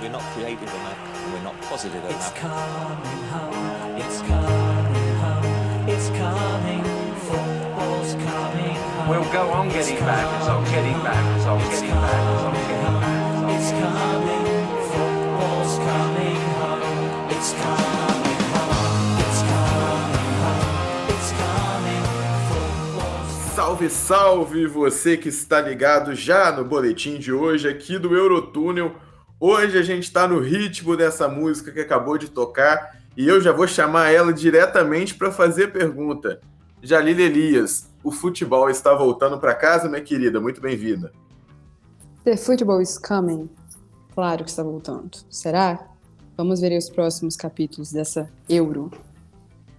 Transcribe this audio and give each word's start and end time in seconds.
We're 0.00 0.08
not 0.10 0.22
creative 0.32 0.62
enough, 0.62 1.24
and 1.24 1.32
we're 1.34 1.42
not 1.42 1.60
positive 1.62 2.02
It's 2.04 2.30
enough. 2.30 2.34
coming 2.36 3.22
home, 3.28 3.96
it's 4.00 4.20
coming 4.22 5.14
home, 5.20 5.88
it's 5.88 6.08
coming, 6.08 6.84
football's 7.28 8.14
coming 8.14 8.74
home. 8.74 9.08
We'll 9.10 9.30
go 9.32 9.50
on 9.50 9.68
getting 9.68 9.98
back, 10.00 10.24
it's 10.40 10.48
on 10.48 10.64
getting 10.64 10.98
back, 11.04 11.24
it's 11.36 11.44
It's 11.44 11.80
getting 11.80 12.00
back, 12.00 12.22
it's 12.32 12.42
coming 12.42 12.66
getting 12.70 13.00
back. 13.00 13.50
it's 13.54 13.70
coming, 13.80 14.44
football's 14.90 15.74
coming 15.84 16.40
home. 16.56 17.30
It's 17.36 17.52
coming 17.60 18.40
home, 18.56 19.20
it's 19.20 19.40
coming 19.50 20.32
home, 20.40 21.10
it's 21.12 21.30
coming, 21.40 22.04
football's 22.48 23.54
Salve, 23.54 23.90
salve 23.90 24.66
você 24.66 25.16
que 25.18 25.28
está 25.28 25.60
ligado 25.60 26.14
já 26.14 26.50
no 26.52 26.64
boletim 26.64 27.18
de 27.18 27.32
hoje 27.32 27.68
aqui 27.68 27.98
do 27.98 28.16
Eurotúnel. 28.16 28.94
Hoje 29.42 29.78
a 29.78 29.82
gente 29.82 30.02
está 30.02 30.28
no 30.28 30.38
ritmo 30.38 30.94
dessa 30.94 31.26
música 31.26 31.72
que 31.72 31.80
acabou 31.80 32.18
de 32.18 32.28
tocar 32.28 33.00
e 33.16 33.26
eu 33.26 33.40
já 33.40 33.52
vou 33.52 33.66
chamar 33.66 34.10
ela 34.10 34.34
diretamente 34.34 35.14
para 35.14 35.32
fazer 35.32 35.64
a 35.64 35.70
pergunta. 35.70 36.42
Jalile 36.82 37.22
Elias, 37.22 37.88
o 38.04 38.12
futebol 38.12 38.68
está 38.68 38.92
voltando 38.92 39.40
para 39.40 39.54
casa, 39.54 39.88
minha 39.88 40.02
querida? 40.02 40.38
Muito 40.38 40.60
bem-vinda. 40.60 41.10
The 42.22 42.36
football 42.36 42.82
is 42.82 42.98
coming. 42.98 43.48
Claro 44.14 44.44
que 44.44 44.50
está 44.50 44.62
voltando. 44.62 45.16
Será? 45.30 45.88
Vamos 46.36 46.60
ver 46.60 46.72
aí 46.72 46.78
os 46.78 46.90
próximos 46.90 47.34
capítulos 47.34 47.90
dessa 47.90 48.30
Euro. 48.46 48.90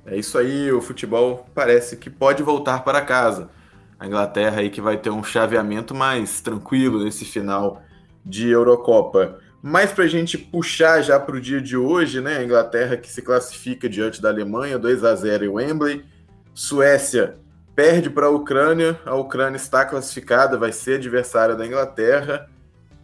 É 0.08 0.18
isso 0.18 0.40
aí, 0.40 0.72
o 0.72 0.82
futebol 0.82 1.46
parece 1.54 1.98
que 1.98 2.10
pode 2.10 2.42
voltar 2.42 2.84
para 2.84 3.00
casa. 3.06 3.52
A 4.00 4.08
Inglaterra 4.08 4.62
aí 4.62 4.72
que 4.72 4.82
vai 4.82 4.98
ter 4.98 5.12
um 5.12 5.24
chaveamento 5.24 5.94
mais 5.94 6.42
tranquilo 6.42 7.04
nesse 7.04 7.26
final 7.26 7.80
de 8.26 8.50
Eurocopa. 8.50 9.40
Mas 9.62 9.92
para 9.92 10.06
a 10.06 10.08
gente 10.08 10.38
puxar 10.38 11.02
já 11.02 11.20
para 11.20 11.36
o 11.36 11.42
dia 11.42 11.62
de 11.62 11.78
hoje, 11.78 12.20
né? 12.20 12.38
A 12.38 12.44
Inglaterra 12.44 12.98
que 12.98 13.12
se 13.12 13.22
classifica 13.22 13.88
diante 13.88 14.22
da 14.22 14.30
Alemanha, 14.30 14.80
2 14.80 15.04
a 15.04 15.16
0 15.16 15.46
em 15.46 15.50
Wembley. 15.50 16.06
Suécia 16.54 17.36
perde 17.76 18.10
para 18.10 18.28
a 18.28 18.30
Ucrânia, 18.30 19.00
a 19.06 19.16
Ucrânia 19.16 19.58
está 19.58 19.86
classificada, 19.86 20.58
vai 20.58 20.72
ser 20.72 20.96
adversária 20.96 21.56
da 21.56 21.66
Inglaterra. 21.66 22.50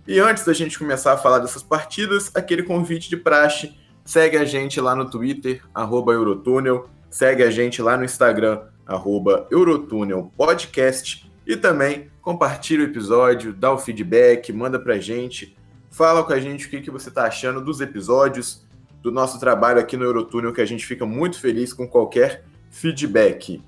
E 0.07 0.19
antes 0.19 0.45
da 0.45 0.53
gente 0.53 0.79
começar 0.79 1.13
a 1.13 1.17
falar 1.17 1.39
dessas 1.39 1.63
partidas, 1.63 2.31
aquele 2.33 2.63
convite 2.63 3.09
de 3.09 3.17
praxe, 3.17 3.75
segue 4.05 4.37
a 4.37 4.45
gente 4.45 4.79
lá 4.79 4.95
no 4.95 5.09
Twitter, 5.09 5.61
arroba 5.73 6.13
Eurotúnel, 6.13 6.89
segue 7.09 7.43
a 7.43 7.51
gente 7.51 7.81
lá 7.81 7.97
no 7.97 8.05
Instagram, 8.05 8.61
arroba 8.85 9.47
Eurotúnel 9.51 10.31
Podcast, 10.37 11.29
e 11.45 11.57
também 11.57 12.09
compartilha 12.21 12.85
o 12.85 12.87
episódio, 12.87 13.53
dá 13.53 13.71
o 13.71 13.77
feedback, 13.77 14.53
manda 14.53 14.79
pra 14.79 14.97
gente, 14.97 15.56
fala 15.97 16.23
com 16.23 16.31
a 16.31 16.39
gente 16.39 16.67
o 16.67 16.69
que, 16.69 16.79
que 16.79 16.91
você 16.91 17.09
tá 17.09 17.23
achando 17.23 17.59
dos 17.59 17.81
episódios, 17.81 18.63
do 19.01 19.11
nosso 19.11 19.39
trabalho 19.39 19.79
aqui 19.79 19.97
no 19.97 20.05
Eurotúnel, 20.05 20.53
que 20.53 20.61
a 20.61 20.65
gente 20.65 20.85
fica 20.85 21.07
muito 21.07 21.39
feliz 21.39 21.73
com 21.73 21.87
qualquer 21.87 22.43
feedback. 22.69 23.63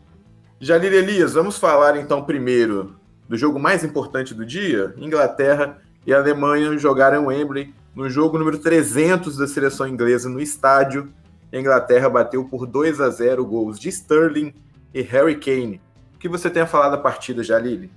Jalil 0.60 0.94
Elias, 0.94 1.34
vamos 1.34 1.58
falar 1.58 1.98
então 1.98 2.24
primeiro 2.24 2.96
do 3.28 3.36
jogo 3.36 3.60
mais 3.60 3.84
importante 3.84 4.36
do 4.36 4.46
dia? 4.46 4.94
Inglaterra 4.96 5.80
e 6.06 6.14
Alemanha 6.14 6.78
jogaram 6.78 7.24
em 7.24 7.26
Wembley 7.26 7.74
no 7.96 8.08
jogo 8.08 8.38
número 8.38 8.60
300 8.60 9.36
da 9.36 9.48
seleção 9.48 9.88
inglesa 9.88 10.30
no 10.30 10.40
estádio. 10.40 11.12
A 11.52 11.58
Inglaterra 11.58 12.10
bateu 12.10 12.46
por 12.46 12.68
2 12.68 13.02
a 13.02 13.10
0 13.10 13.44
gols 13.44 13.80
de 13.80 13.90
Sterling 13.90 14.54
e 14.94 15.02
Harry 15.02 15.40
Kane. 15.40 15.82
O 16.14 16.20
que 16.20 16.30
você 16.30 16.48
tem 16.48 16.62
a 16.62 16.68
falar 16.68 16.90
da 16.90 16.98
partida, 17.00 17.42
Jalili? 17.42 17.90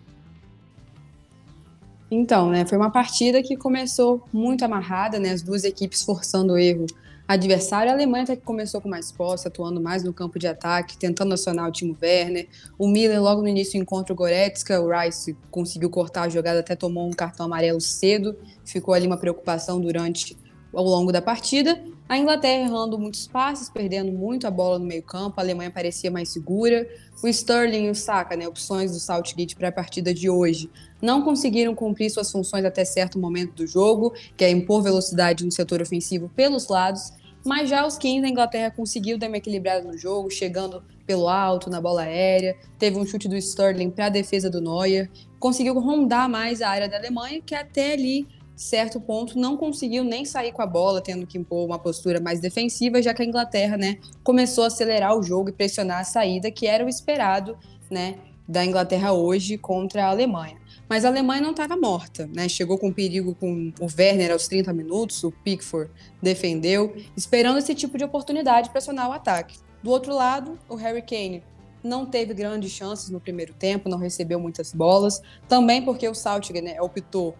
Então, 2.14 2.50
né, 2.50 2.66
foi 2.66 2.76
uma 2.76 2.90
partida 2.90 3.42
que 3.42 3.56
começou 3.56 4.22
muito 4.30 4.62
amarrada, 4.62 5.18
né, 5.18 5.30
as 5.30 5.40
duas 5.40 5.64
equipes 5.64 6.02
forçando 6.02 6.52
o 6.52 6.58
erro 6.58 6.84
adversário. 7.26 7.90
A 7.90 7.94
Alemanha 7.94 8.24
até 8.24 8.36
que 8.36 8.42
começou 8.42 8.82
com 8.82 8.88
mais 8.90 9.10
posse, 9.10 9.48
atuando 9.48 9.80
mais 9.80 10.04
no 10.04 10.12
campo 10.12 10.38
de 10.38 10.46
ataque, 10.46 10.98
tentando 10.98 11.32
acionar 11.32 11.66
o 11.66 11.72
Timo 11.72 11.96
Werner. 12.02 12.48
O 12.78 12.86
Miller, 12.86 13.22
logo 13.22 13.40
no 13.40 13.48
início, 13.48 13.80
encontra 13.80 14.12
o 14.12 14.16
Goretzka. 14.16 14.78
O 14.78 14.90
Rice 14.90 15.34
conseguiu 15.50 15.88
cortar 15.88 16.24
a 16.24 16.28
jogada, 16.28 16.60
até 16.60 16.76
tomou 16.76 17.08
um 17.08 17.12
cartão 17.12 17.46
amarelo 17.46 17.80
cedo. 17.80 18.36
Ficou 18.62 18.92
ali 18.92 19.06
uma 19.06 19.16
preocupação 19.16 19.80
durante 19.80 20.36
ao 20.74 20.84
longo 20.84 21.12
da 21.12 21.20
partida. 21.20 21.82
A 22.08 22.18
Inglaterra 22.18 22.66
errando 22.66 22.98
muitos 22.98 23.26
passes, 23.26 23.70
perdendo 23.70 24.12
muito 24.12 24.46
a 24.46 24.50
bola 24.50 24.78
no 24.78 24.84
meio-campo. 24.84 25.34
A 25.38 25.42
Alemanha 25.42 25.70
parecia 25.70 26.10
mais 26.10 26.28
segura. 26.28 26.86
O 27.22 27.28
Sterling 27.28 27.86
e 27.86 27.90
o 27.90 27.94
Saka, 27.94 28.36
né, 28.36 28.46
opções 28.46 28.92
do 28.92 29.00
Southgate 29.00 29.56
para 29.56 29.68
a 29.68 29.72
partida 29.72 30.12
de 30.12 30.28
hoje, 30.28 30.70
não 31.00 31.22
conseguiram 31.22 31.74
cumprir 31.74 32.10
suas 32.10 32.30
funções 32.30 32.64
até 32.64 32.84
certo 32.84 33.18
momento 33.18 33.54
do 33.54 33.66
jogo, 33.66 34.12
que 34.36 34.44
é 34.44 34.50
impor 34.50 34.82
velocidade 34.82 35.44
no 35.44 35.50
setor 35.50 35.80
ofensivo 35.80 36.30
pelos 36.36 36.68
lados. 36.68 37.12
Mas 37.44 37.70
já 37.70 37.80
aos 37.80 37.98
15, 37.98 38.26
a 38.26 38.28
Inglaterra 38.28 38.70
conseguiu 38.70 39.18
dar 39.18 39.28
uma 39.28 39.38
equilibrada 39.38 39.84
no 39.84 39.96
jogo, 39.96 40.30
chegando 40.30 40.82
pelo 41.06 41.28
alto, 41.28 41.68
na 41.70 41.80
bola 41.80 42.02
aérea. 42.02 42.56
Teve 42.78 42.98
um 42.98 43.06
chute 43.06 43.28
do 43.28 43.36
Sterling 43.36 43.90
para 43.90 44.06
a 44.06 44.10
defesa 44.10 44.48
do 44.48 44.60
Neuer. 44.60 45.10
Conseguiu 45.40 45.74
rondar 45.80 46.28
mais 46.28 46.62
a 46.62 46.68
área 46.68 46.88
da 46.88 46.98
Alemanha, 46.98 47.40
que 47.40 47.54
até 47.54 47.94
ali 47.94 48.28
certo 48.56 49.00
ponto 49.00 49.38
não 49.38 49.56
conseguiu 49.56 50.04
nem 50.04 50.24
sair 50.24 50.52
com 50.52 50.62
a 50.62 50.66
bola, 50.66 51.00
tendo 51.00 51.26
que 51.26 51.38
impor 51.38 51.66
uma 51.66 51.78
postura 51.78 52.20
mais 52.20 52.40
defensiva, 52.40 53.02
já 53.02 53.12
que 53.14 53.22
a 53.22 53.24
Inglaterra, 53.24 53.76
né, 53.76 53.98
começou 54.22 54.64
a 54.64 54.66
acelerar 54.66 55.16
o 55.16 55.22
jogo 55.22 55.48
e 55.48 55.52
pressionar 55.52 56.00
a 56.00 56.04
saída, 56.04 56.50
que 56.50 56.66
era 56.66 56.84
o 56.84 56.88
esperado, 56.88 57.56
né, 57.90 58.16
da 58.46 58.64
Inglaterra 58.64 59.12
hoje 59.12 59.56
contra 59.56 60.04
a 60.04 60.10
Alemanha. 60.10 60.56
Mas 60.88 61.04
a 61.04 61.08
Alemanha 61.08 61.40
não 61.40 61.52
estava 61.52 61.76
morta, 61.76 62.28
né? 62.34 62.48
Chegou 62.48 62.76
com 62.76 62.92
perigo 62.92 63.34
com 63.34 63.72
o 63.80 63.86
Werner 63.98 64.32
aos 64.32 64.46
30 64.46 64.72
minutos, 64.74 65.24
o 65.24 65.30
Pickford 65.30 65.90
defendeu, 66.20 66.94
esperando 67.16 67.58
esse 67.58 67.74
tipo 67.74 67.96
de 67.96 68.04
oportunidade 68.04 68.68
para 68.68 68.78
acionar 68.78 69.08
o 69.08 69.12
ataque. 69.12 69.58
Do 69.82 69.90
outro 69.90 70.14
lado, 70.14 70.58
o 70.68 70.74
Harry 70.74 71.02
Kane 71.02 71.42
não 71.82 72.04
teve 72.04 72.34
grandes 72.34 72.70
chances 72.72 73.10
no 73.10 73.20
primeiro 73.20 73.54
tempo, 73.54 73.88
não 73.88 73.98
recebeu 73.98 74.38
muitas 74.38 74.72
bolas, 74.72 75.22
também 75.48 75.82
porque 75.82 76.06
o 76.06 76.14
Southgate 76.14 76.60
né, 76.60 76.80
optou 76.80 77.34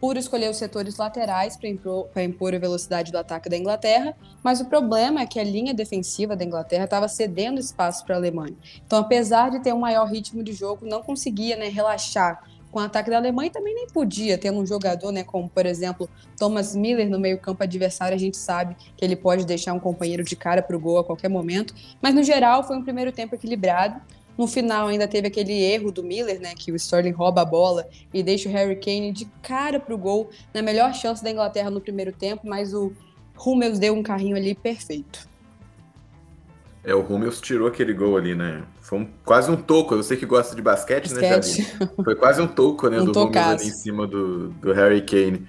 por 0.00 0.16
escolher 0.16 0.50
os 0.50 0.56
setores 0.56 0.96
laterais 0.96 1.56
para 1.56 1.68
impor, 1.68 2.54
a 2.54 2.58
velocidade 2.58 3.10
do 3.10 3.18
ataque 3.18 3.48
da 3.48 3.56
Inglaterra, 3.56 4.16
mas 4.42 4.60
o 4.60 4.66
problema 4.66 5.20
é 5.20 5.26
que 5.26 5.40
a 5.40 5.44
linha 5.44 5.74
defensiva 5.74 6.36
da 6.36 6.44
Inglaterra 6.44 6.84
estava 6.84 7.08
cedendo 7.08 7.58
espaço 7.58 8.04
para 8.04 8.14
a 8.14 8.18
Alemanha. 8.18 8.56
Então, 8.86 9.00
apesar 9.00 9.50
de 9.50 9.60
ter 9.60 9.72
um 9.72 9.80
maior 9.80 10.06
ritmo 10.06 10.42
de 10.42 10.52
jogo, 10.52 10.86
não 10.86 11.02
conseguia 11.02 11.56
né, 11.56 11.68
relaxar 11.68 12.42
com 12.70 12.78
o 12.78 12.82
ataque 12.82 13.10
da 13.10 13.16
Alemanha 13.16 13.48
e 13.48 13.50
também 13.50 13.74
nem 13.74 13.86
podia, 13.88 14.36
tendo 14.36 14.58
um 14.58 14.66
jogador, 14.66 15.10
né, 15.10 15.24
como 15.24 15.48
por 15.48 15.64
exemplo 15.66 16.08
Thomas 16.36 16.76
Miller 16.76 17.08
no 17.08 17.18
meio-campo 17.18 17.62
adversário, 17.62 18.14
a 18.14 18.18
gente 18.18 18.36
sabe 18.36 18.76
que 18.96 19.04
ele 19.04 19.16
pode 19.16 19.44
deixar 19.44 19.72
um 19.72 19.80
companheiro 19.80 20.22
de 20.22 20.36
cara 20.36 20.62
para 20.62 20.76
o 20.76 20.80
gol 20.80 20.98
a 20.98 21.04
qualquer 21.04 21.28
momento, 21.28 21.74
mas 22.00 22.14
no 22.14 22.22
geral 22.22 22.62
foi 22.62 22.76
um 22.76 22.82
primeiro 22.82 23.10
tempo 23.10 23.34
equilibrado. 23.34 24.00
No 24.38 24.46
final 24.46 24.86
ainda 24.86 25.08
teve 25.08 25.26
aquele 25.26 25.52
erro 25.52 25.90
do 25.90 26.04
Miller, 26.04 26.40
né, 26.40 26.54
que 26.56 26.70
o 26.70 26.76
Sterling 26.76 27.10
rouba 27.10 27.42
a 27.42 27.44
bola 27.44 27.88
e 28.14 28.22
deixa 28.22 28.48
o 28.48 28.52
Harry 28.52 28.76
Kane 28.76 29.10
de 29.10 29.24
cara 29.42 29.80
para 29.80 29.92
o 29.92 29.98
gol, 29.98 30.30
na 30.54 30.62
melhor 30.62 30.94
chance 30.94 31.22
da 31.22 31.28
Inglaterra 31.28 31.68
no 31.70 31.80
primeiro 31.80 32.12
tempo, 32.12 32.42
mas 32.46 32.72
o 32.72 32.92
Hummels 33.44 33.80
deu 33.80 33.94
um 33.94 34.02
carrinho 34.02 34.36
ali 34.36 34.54
perfeito. 34.54 35.28
É, 36.84 36.94
o 36.94 37.00
Hummels 37.00 37.40
tirou 37.40 37.66
aquele 37.66 37.92
gol 37.92 38.16
ali, 38.16 38.34
né? 38.34 38.62
Foi 38.80 39.00
um, 39.00 39.08
quase 39.24 39.50
um 39.50 39.56
toco. 39.56 39.94
Eu 39.94 40.02
sei 40.02 40.16
que 40.16 40.24
gosta 40.24 40.54
de 40.54 40.62
basquete, 40.62 41.10
basquete. 41.10 41.20
né, 41.20 41.78
Javi? 41.78 41.92
Foi 42.02 42.14
quase 42.14 42.40
um 42.40 42.46
toco, 42.46 42.88
né, 42.88 43.00
um 43.00 43.06
do 43.06 43.12
tocaço. 43.12 43.46
Hummels 43.46 43.60
ali 43.60 43.70
em 43.70 43.74
cima 43.74 44.06
do, 44.06 44.48
do 44.50 44.72
Harry 44.72 45.02
Kane. 45.02 45.46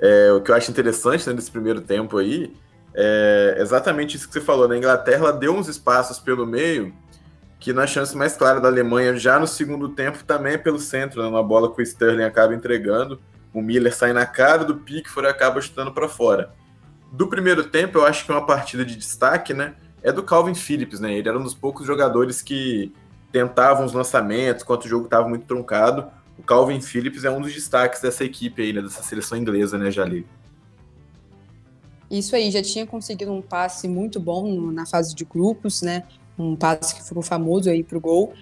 É, 0.00 0.32
o 0.32 0.40
que 0.40 0.50
eu 0.50 0.54
acho 0.54 0.70
interessante 0.70 1.26
né, 1.28 1.34
nesse 1.34 1.50
primeiro 1.50 1.82
tempo 1.82 2.16
aí 2.16 2.52
é 2.94 3.58
exatamente 3.58 4.16
isso 4.16 4.26
que 4.26 4.32
você 4.32 4.40
falou, 4.40 4.66
né? 4.66 4.74
A 4.74 4.78
Inglaterra 4.78 5.18
ela 5.18 5.32
deu 5.32 5.54
uns 5.54 5.68
espaços 5.68 6.18
pelo 6.18 6.46
meio 6.46 6.92
que 7.60 7.74
na 7.74 7.86
chance 7.86 8.16
mais 8.16 8.34
clara 8.34 8.58
da 8.58 8.68
Alemanha 8.68 9.14
já 9.16 9.38
no 9.38 9.46
segundo 9.46 9.90
tempo 9.90 10.24
também 10.24 10.54
é 10.54 10.58
pelo 10.58 10.78
centro, 10.78 11.22
né? 11.22 11.28
Uma 11.28 11.42
bola 11.42 11.72
que 11.72 11.80
o 11.80 11.82
Sterling 11.82 12.24
acaba 12.24 12.54
entregando, 12.54 13.20
o 13.52 13.60
Miller 13.60 13.94
sai 13.94 14.14
na 14.14 14.24
cara 14.24 14.64
do 14.64 14.76
Pickford 14.76 15.28
e 15.28 15.30
acaba 15.30 15.60
chutando 15.60 15.92
para 15.92 16.08
fora. 16.08 16.54
Do 17.12 17.28
primeiro 17.28 17.64
tempo, 17.64 17.98
eu 17.98 18.06
acho 18.06 18.24
que 18.24 18.32
uma 18.32 18.46
partida 18.46 18.82
de 18.82 18.96
destaque, 18.96 19.52
né? 19.52 19.74
É 20.02 20.10
do 20.10 20.22
Calvin 20.22 20.54
Phillips, 20.54 21.00
né? 21.00 21.12
Ele 21.12 21.28
era 21.28 21.38
um 21.38 21.42
dos 21.42 21.54
poucos 21.54 21.86
jogadores 21.86 22.40
que 22.40 22.94
tentavam 23.30 23.84
os 23.84 23.92
lançamentos 23.92 24.62
enquanto 24.62 24.86
o 24.86 24.88
jogo 24.88 25.04
estava 25.04 25.28
muito 25.28 25.44
truncado. 25.44 26.06
O 26.38 26.42
Calvin 26.42 26.80
Phillips 26.80 27.24
é 27.24 27.30
um 27.30 27.42
dos 27.42 27.52
destaques 27.52 28.00
dessa 28.00 28.24
equipe 28.24 28.62
aí, 28.62 28.72
né? 28.72 28.80
Dessa 28.80 29.02
seleção 29.02 29.36
inglesa, 29.36 29.76
né, 29.76 29.90
Jalil? 29.90 30.24
Isso 32.10 32.34
aí, 32.34 32.50
já 32.50 32.62
tinha 32.62 32.86
conseguido 32.86 33.30
um 33.32 33.42
passe 33.42 33.86
muito 33.86 34.18
bom 34.18 34.72
na 34.72 34.86
fase 34.86 35.14
de 35.14 35.24
grupos, 35.24 35.82
né? 35.82 36.04
Um 36.38 36.56
passe 36.56 36.94
que 36.94 37.02
ficou 37.02 37.22
famoso 37.22 37.68
aí 37.68 37.82
pro 37.82 38.00
gol. 38.00 38.32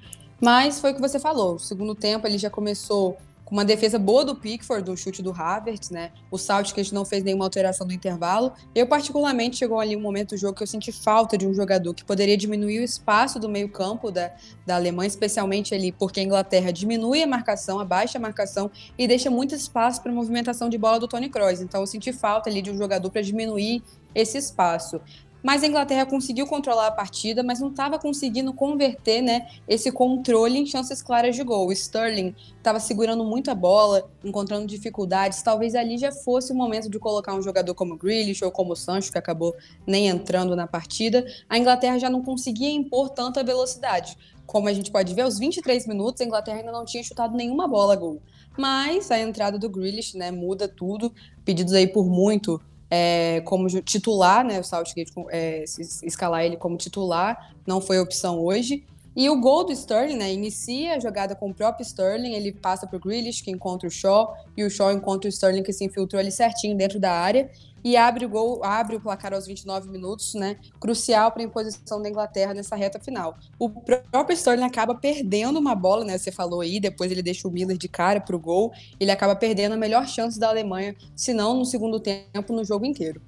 Mas 0.40 0.80
foi 0.80 0.92
o 0.92 0.94
que 0.94 1.00
você 1.00 1.18
falou. 1.18 1.56
O 1.56 1.58
segundo 1.58 1.94
tempo 1.94 2.26
ele 2.26 2.38
já 2.38 2.48
começou 2.48 3.18
com 3.48 3.54
uma 3.54 3.64
defesa 3.64 3.98
boa 3.98 4.26
do 4.26 4.36
Pickford, 4.36 4.84
do 4.84 4.94
chute 4.94 5.22
do 5.22 5.32
Havertz, 5.32 5.88
né? 5.88 6.12
O 6.30 6.36
Southgate 6.36 6.92
não 6.92 7.02
fez 7.02 7.24
nenhuma 7.24 7.46
alteração 7.46 7.86
no 7.86 7.94
intervalo. 7.94 8.52
Eu, 8.74 8.86
particularmente, 8.86 9.56
chegou 9.56 9.80
ali 9.80 9.96
um 9.96 10.00
momento 10.00 10.34
do 10.34 10.36
jogo 10.36 10.54
que 10.54 10.62
eu 10.62 10.66
senti 10.66 10.92
falta 10.92 11.38
de 11.38 11.46
um 11.46 11.54
jogador 11.54 11.94
que 11.94 12.04
poderia 12.04 12.36
diminuir 12.36 12.80
o 12.80 12.84
espaço 12.84 13.40
do 13.40 13.48
meio-campo 13.48 14.10
da, 14.10 14.32
da 14.66 14.74
Alemanha, 14.74 15.08
especialmente 15.08 15.74
ali 15.74 15.90
porque 15.90 16.20
a 16.20 16.22
Inglaterra 16.22 16.70
diminui 16.70 17.22
a 17.22 17.26
marcação, 17.26 17.80
abaixa 17.80 18.18
a 18.18 18.20
marcação 18.20 18.70
e 18.98 19.08
deixa 19.08 19.30
muito 19.30 19.54
espaço 19.54 20.02
para 20.02 20.12
a 20.12 20.14
movimentação 20.14 20.68
de 20.68 20.76
bola 20.76 21.00
do 21.00 21.08
Tony 21.08 21.30
Kroos. 21.30 21.62
Então, 21.62 21.80
eu 21.80 21.86
senti 21.86 22.12
falta 22.12 22.50
ali 22.50 22.60
de 22.60 22.70
um 22.70 22.76
jogador 22.76 23.10
para 23.10 23.22
diminuir 23.22 23.82
esse 24.14 24.36
espaço. 24.36 25.00
Mas 25.42 25.62
a 25.62 25.66
Inglaterra 25.66 26.04
conseguiu 26.04 26.46
controlar 26.46 26.88
a 26.88 26.90
partida, 26.90 27.42
mas 27.42 27.60
não 27.60 27.68
estava 27.68 27.98
conseguindo 27.98 28.52
converter 28.52 29.22
né, 29.22 29.48
esse 29.68 29.92
controle 29.92 30.58
em 30.58 30.66
chances 30.66 31.00
claras 31.00 31.36
de 31.36 31.42
gol. 31.44 31.68
O 31.68 31.72
Sterling 31.72 32.34
estava 32.56 32.80
segurando 32.80 33.24
muito 33.24 33.50
a 33.50 33.54
bola, 33.54 34.10
encontrando 34.24 34.66
dificuldades. 34.66 35.40
Talvez 35.42 35.74
ali 35.74 35.96
já 35.96 36.10
fosse 36.10 36.52
o 36.52 36.56
momento 36.56 36.90
de 36.90 36.98
colocar 36.98 37.34
um 37.34 37.42
jogador 37.42 37.74
como 37.74 37.96
Grealish 37.96 38.44
ou 38.44 38.50
como 38.50 38.74
Sancho, 38.74 39.12
que 39.12 39.18
acabou 39.18 39.54
nem 39.86 40.08
entrando 40.08 40.56
na 40.56 40.66
partida. 40.66 41.24
A 41.48 41.56
Inglaterra 41.56 41.98
já 41.98 42.10
não 42.10 42.22
conseguia 42.22 42.70
impor 42.70 43.10
tanta 43.10 43.44
velocidade. 43.44 44.16
Como 44.44 44.68
a 44.68 44.72
gente 44.72 44.90
pode 44.90 45.14
ver, 45.14 45.22
aos 45.22 45.38
23 45.38 45.86
minutos, 45.86 46.20
a 46.20 46.24
Inglaterra 46.24 46.58
ainda 46.58 46.72
não 46.72 46.84
tinha 46.84 47.02
chutado 47.02 47.36
nenhuma 47.36 47.68
bola 47.68 47.92
a 47.92 47.96
gol. 47.96 48.20
Mas 48.56 49.10
a 49.10 49.18
entrada 49.20 49.58
do 49.58 49.68
Grealish 49.68 50.16
né, 50.16 50.30
muda 50.30 50.66
tudo. 50.66 51.12
Pedidos 51.44 51.74
aí 51.74 51.86
por 51.86 52.06
muito 52.06 52.60
é, 52.90 53.40
como 53.44 53.68
titular, 53.82 54.44
né? 54.44 54.60
O 54.60 54.64
Southgate 54.64 55.12
é, 55.30 55.64
escalar 56.02 56.44
ele 56.44 56.56
como 56.56 56.76
titular 56.76 57.54
não 57.66 57.80
foi 57.80 57.98
opção 57.98 58.40
hoje. 58.40 58.84
E 59.16 59.28
o 59.28 59.40
gol 59.40 59.64
do 59.64 59.72
Sterling, 59.72 60.16
né? 60.16 60.32
Inicia 60.32 60.94
a 60.94 61.00
jogada 61.00 61.34
com 61.34 61.50
o 61.50 61.54
próprio 61.54 61.82
Sterling, 61.84 62.34
ele 62.34 62.52
passa 62.52 62.86
para 62.86 62.96
o 62.96 63.00
Grealish, 63.00 63.42
que 63.42 63.50
encontra 63.50 63.88
o 63.88 63.90
Shaw, 63.90 64.32
e 64.56 64.62
o 64.62 64.70
Shaw 64.70 64.92
encontra 64.92 65.26
o 65.26 65.32
Sterling, 65.32 65.64
que 65.64 65.72
se 65.72 65.84
infiltrou 65.84 66.20
ali 66.20 66.30
certinho 66.30 66.76
dentro 66.76 67.00
da 67.00 67.12
área, 67.12 67.50
e 67.84 67.96
abre 67.96 68.24
o 68.24 68.28
gol, 68.28 68.64
abre 68.64 68.96
o 68.96 69.00
placar 69.00 69.32
aos 69.32 69.46
29 69.46 69.88
minutos, 69.88 70.34
né? 70.34 70.56
Crucial 70.80 71.30
para 71.32 71.42
a 71.42 71.44
imposição 71.44 72.02
da 72.02 72.08
Inglaterra 72.08 72.54
nessa 72.54 72.76
reta 72.76 72.98
final. 72.98 73.36
O 73.58 73.70
próprio 73.70 74.34
Sterling 74.34 74.64
acaba 74.64 74.94
perdendo 74.94 75.58
uma 75.58 75.74
bola, 75.74 76.04
né? 76.04 76.18
Você 76.18 76.32
falou 76.32 76.60
aí, 76.60 76.80
depois 76.80 77.10
ele 77.10 77.22
deixa 77.22 77.46
o 77.46 77.50
Miller 77.50 77.76
de 77.76 77.88
cara 77.88 78.20
para 78.20 78.36
o 78.36 78.38
gol, 78.38 78.72
ele 78.98 79.10
acaba 79.10 79.34
perdendo 79.36 79.72
a 79.74 79.76
melhor 79.76 80.06
chance 80.06 80.38
da 80.38 80.48
Alemanha, 80.48 80.94
se 81.14 81.32
não 81.32 81.56
no 81.56 81.64
segundo 81.64 82.00
tempo, 82.00 82.52
no 82.52 82.64
jogo 82.64 82.84
inteiro. 82.84 83.20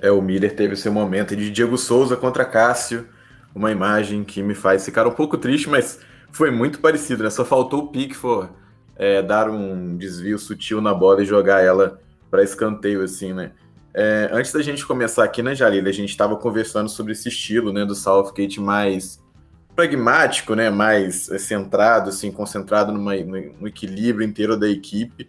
É, 0.00 0.10
o 0.10 0.22
Miller 0.22 0.54
teve 0.54 0.76
seu 0.76 0.92
momento 0.92 1.34
de 1.34 1.50
Diego 1.50 1.76
Souza 1.76 2.16
contra 2.16 2.44
Cássio, 2.44 3.08
uma 3.54 3.72
imagem 3.72 4.22
que 4.24 4.42
me 4.42 4.54
faz 4.54 4.84
ficar 4.84 5.06
um 5.06 5.12
pouco 5.12 5.36
triste, 5.36 5.68
mas 5.68 5.98
foi 6.30 6.50
muito 6.50 6.80
parecido, 6.80 7.24
né? 7.24 7.30
Só 7.30 7.44
faltou 7.44 7.84
o 7.84 7.88
Pickford 7.88 8.50
é, 8.96 9.22
dar 9.22 9.48
um 9.48 9.96
desvio 9.96 10.38
sutil 10.38 10.80
na 10.80 10.92
bola 10.92 11.22
e 11.22 11.26
jogar 11.26 11.64
ela 11.64 12.00
para 12.30 12.42
escanteio, 12.42 13.02
assim, 13.02 13.32
né? 13.32 13.52
É, 13.94 14.28
antes 14.32 14.52
da 14.52 14.62
gente 14.62 14.86
começar 14.86 15.24
aqui, 15.24 15.42
né, 15.42 15.54
Jalila, 15.54 15.88
a 15.88 15.92
gente 15.92 16.10
estava 16.10 16.36
conversando 16.36 16.88
sobre 16.88 17.12
esse 17.12 17.28
estilo, 17.28 17.72
né, 17.72 17.84
do 17.84 17.94
Southgate 17.94 18.60
mais 18.60 19.22
pragmático, 19.74 20.54
né, 20.54 20.70
mais 20.70 21.30
é, 21.30 21.38
centrado, 21.38 22.10
assim, 22.10 22.30
concentrado 22.30 22.92
numa, 22.92 23.14
no 23.16 23.66
equilíbrio 23.66 24.26
inteiro 24.26 24.56
da 24.56 24.68
equipe. 24.68 25.28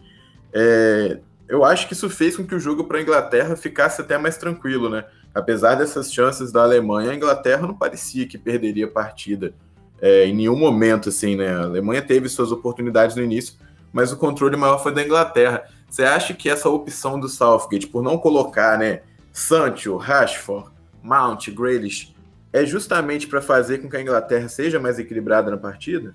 É, 0.52 1.18
eu 1.48 1.64
acho 1.64 1.88
que 1.88 1.94
isso 1.94 2.08
fez 2.08 2.36
com 2.36 2.46
que 2.46 2.54
o 2.54 2.60
jogo 2.60 2.84
para 2.84 2.98
a 2.98 3.02
Inglaterra 3.02 3.56
ficasse 3.56 4.00
até 4.00 4.16
mais 4.18 4.36
tranquilo, 4.36 4.88
né? 4.88 5.04
apesar 5.34 5.76
dessas 5.76 6.12
chances 6.12 6.52
da 6.52 6.62
Alemanha, 6.62 7.10
a 7.10 7.14
Inglaterra 7.14 7.66
não 7.66 7.74
parecia 7.74 8.26
que 8.26 8.36
perderia 8.36 8.86
a 8.86 8.90
partida 8.90 9.54
é, 10.00 10.26
em 10.26 10.34
nenhum 10.34 10.56
momento, 10.56 11.08
assim, 11.08 11.36
né? 11.36 11.54
A 11.54 11.62
Alemanha 11.62 12.02
teve 12.02 12.28
suas 12.28 12.50
oportunidades 12.50 13.14
no 13.16 13.22
início, 13.22 13.54
mas 13.92 14.12
o 14.12 14.16
controle 14.16 14.56
maior 14.56 14.82
foi 14.82 14.92
da 14.92 15.02
Inglaterra. 15.02 15.62
Você 15.90 16.04
acha 16.04 16.32
que 16.32 16.48
essa 16.48 16.68
opção 16.68 17.18
do 17.18 17.28
Southgate, 17.28 17.88
por 17.88 18.00
não 18.00 18.16
colocar, 18.16 18.78
né, 18.78 19.00
Sancho, 19.32 19.96
Rashford, 19.96 20.70
Mount, 21.02 21.48
Grealish, 21.50 22.14
é 22.52 22.64
justamente 22.64 23.26
para 23.26 23.42
fazer 23.42 23.78
com 23.78 23.88
que 23.88 23.96
a 23.96 24.00
Inglaterra 24.00 24.48
seja 24.48 24.78
mais 24.78 24.98
equilibrada 25.00 25.50
na 25.50 25.56
partida? 25.56 26.14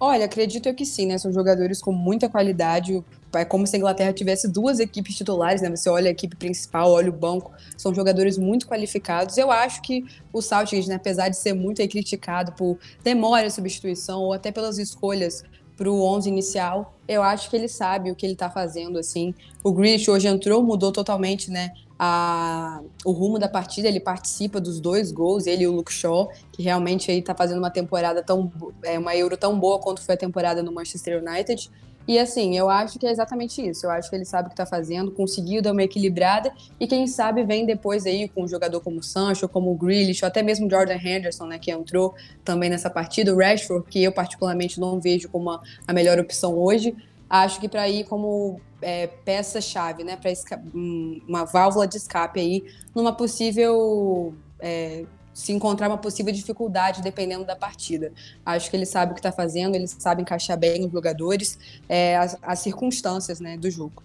Olha, 0.00 0.26
acredito 0.26 0.68
eu 0.68 0.74
que 0.74 0.86
sim, 0.86 1.06
né? 1.06 1.18
São 1.18 1.32
jogadores 1.32 1.80
com 1.80 1.90
muita 1.90 2.28
qualidade. 2.28 3.04
É 3.32 3.44
como 3.44 3.66
se 3.66 3.74
a 3.74 3.78
Inglaterra 3.78 4.12
tivesse 4.12 4.46
duas 4.46 4.78
equipes 4.78 5.16
titulares, 5.16 5.60
né? 5.60 5.70
Você 5.70 5.90
olha 5.90 6.08
a 6.08 6.12
equipe 6.12 6.36
principal, 6.36 6.92
olha 6.92 7.10
o 7.10 7.12
banco, 7.12 7.52
são 7.76 7.92
jogadores 7.92 8.38
muito 8.38 8.68
qualificados. 8.68 9.36
Eu 9.36 9.50
acho 9.50 9.82
que 9.82 10.04
o 10.32 10.40
Southgate, 10.40 10.88
né, 10.88 10.94
apesar 10.94 11.28
de 11.28 11.36
ser 11.36 11.52
muito 11.52 11.86
criticado 11.88 12.52
por 12.52 12.78
demora 13.02 13.48
de 13.48 13.52
substituição 13.52 14.20
ou 14.20 14.32
até 14.32 14.52
pelas 14.52 14.78
escolhas 14.78 15.42
para 15.78 15.88
o 15.88 16.02
11 16.02 16.28
inicial, 16.28 16.92
eu 17.06 17.22
acho 17.22 17.48
que 17.48 17.54
ele 17.54 17.68
sabe 17.68 18.10
o 18.10 18.16
que 18.16 18.26
ele 18.26 18.32
está 18.32 18.50
fazendo, 18.50 18.98
assim. 18.98 19.32
O 19.62 19.72
Grealish 19.72 20.10
hoje 20.10 20.26
entrou, 20.26 20.60
mudou 20.60 20.90
totalmente, 20.90 21.52
né, 21.52 21.70
a, 21.96 22.80
o 23.04 23.12
rumo 23.12 23.38
da 23.38 23.48
partida, 23.48 23.86
ele 23.86 24.00
participa 24.00 24.60
dos 24.60 24.80
dois 24.80 25.12
gols, 25.12 25.46
ele 25.46 25.62
e 25.62 25.66
o 25.68 25.72
Luke 25.72 25.92
Shaw, 25.92 26.30
que 26.52 26.62
realmente 26.62 27.12
aí 27.12 27.22
tá 27.22 27.32
fazendo 27.32 27.58
uma 27.58 27.70
temporada 27.70 28.24
tão, 28.24 28.50
é, 28.82 28.98
uma 28.98 29.14
Euro 29.14 29.36
tão 29.36 29.58
boa 29.58 29.78
quanto 29.78 30.02
foi 30.02 30.16
a 30.16 30.18
temporada 30.18 30.62
no 30.64 30.72
Manchester 30.72 31.22
United. 31.22 31.70
E 32.08 32.18
assim, 32.18 32.56
eu 32.56 32.70
acho 32.70 32.98
que 32.98 33.06
é 33.06 33.10
exatamente 33.10 33.60
isso. 33.60 33.84
Eu 33.84 33.90
acho 33.90 34.08
que 34.08 34.16
ele 34.16 34.24
sabe 34.24 34.46
o 34.46 34.48
que 34.48 34.54
está 34.54 34.64
fazendo, 34.64 35.12
conseguiu 35.12 35.60
dar 35.60 35.72
uma 35.72 35.82
equilibrada 35.82 36.50
e 36.80 36.86
quem 36.86 37.06
sabe 37.06 37.44
vem 37.44 37.66
depois 37.66 38.06
aí 38.06 38.26
com 38.30 38.44
um 38.44 38.48
jogador 38.48 38.80
como 38.80 39.00
o 39.00 39.02
Sancho, 39.02 39.46
como 39.46 39.70
o 39.70 39.76
Grealish, 39.76 40.24
ou 40.24 40.26
até 40.26 40.42
mesmo 40.42 40.70
Jordan 40.70 40.96
Henderson, 40.96 41.44
né, 41.44 41.58
que 41.58 41.70
entrou 41.70 42.14
também 42.42 42.70
nessa 42.70 42.88
partida, 42.88 43.34
o 43.34 43.36
Rashford, 43.36 43.86
que 43.90 44.02
eu 44.02 44.10
particularmente 44.10 44.80
não 44.80 44.98
vejo 44.98 45.28
como 45.28 45.50
a, 45.50 45.60
a 45.86 45.92
melhor 45.92 46.18
opção 46.18 46.54
hoje. 46.54 46.96
Acho 47.28 47.60
que 47.60 47.68
para 47.68 47.86
ir 47.86 48.04
como 48.04 48.58
é, 48.80 49.06
peça-chave, 49.06 50.02
né, 50.02 50.16
para 50.16 50.32
uma 50.72 51.44
válvula 51.44 51.86
de 51.86 51.98
escape 51.98 52.40
aí 52.40 52.64
numa 52.94 53.12
possível 53.12 54.34
é, 54.58 55.04
se 55.38 55.52
encontrar 55.52 55.86
uma 55.86 55.96
possível 55.96 56.32
dificuldade 56.32 57.00
dependendo 57.00 57.44
da 57.44 57.54
partida. 57.54 58.10
Acho 58.44 58.68
que 58.68 58.76
ele 58.76 58.84
sabe 58.84 59.12
o 59.12 59.14
que 59.14 59.20
está 59.20 59.30
fazendo, 59.30 59.76
ele 59.76 59.86
sabe 59.86 60.20
encaixar 60.20 60.58
bem 60.58 60.84
os 60.84 60.90
jogadores, 60.90 61.56
é, 61.88 62.16
as, 62.16 62.36
as, 62.42 62.58
circunstâncias 62.58 63.38
né, 63.38 63.56
do 63.56 63.70
jogo. 63.70 64.02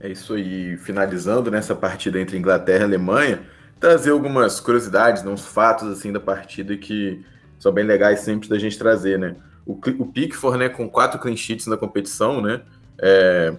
É 0.00 0.08
isso 0.08 0.34
aí, 0.34 0.76
finalizando 0.76 1.52
nessa 1.52 1.72
partida 1.76 2.20
entre 2.20 2.36
Inglaterra 2.36 2.80
e 2.80 2.84
Alemanha, 2.84 3.46
trazer 3.78 4.10
algumas 4.10 4.58
curiosidades, 4.58 5.22
né, 5.22 5.30
uns 5.30 5.46
fatos 5.46 5.88
assim 5.88 6.12
da 6.12 6.18
partida 6.18 6.76
que 6.76 7.24
são 7.56 7.70
bem 7.70 7.84
legais 7.84 8.20
sempre 8.20 8.48
da 8.48 8.58
gente 8.58 8.76
trazer, 8.76 9.16
né? 9.16 9.36
O, 9.64 9.78
o 10.00 10.06
Pickford, 10.06 10.58
né, 10.58 10.68
com 10.68 10.88
quatro 10.88 11.20
clean 11.20 11.36
sheets 11.36 11.68
na 11.68 11.76
competição, 11.76 12.42
né? 12.42 12.60
É, 12.98 13.54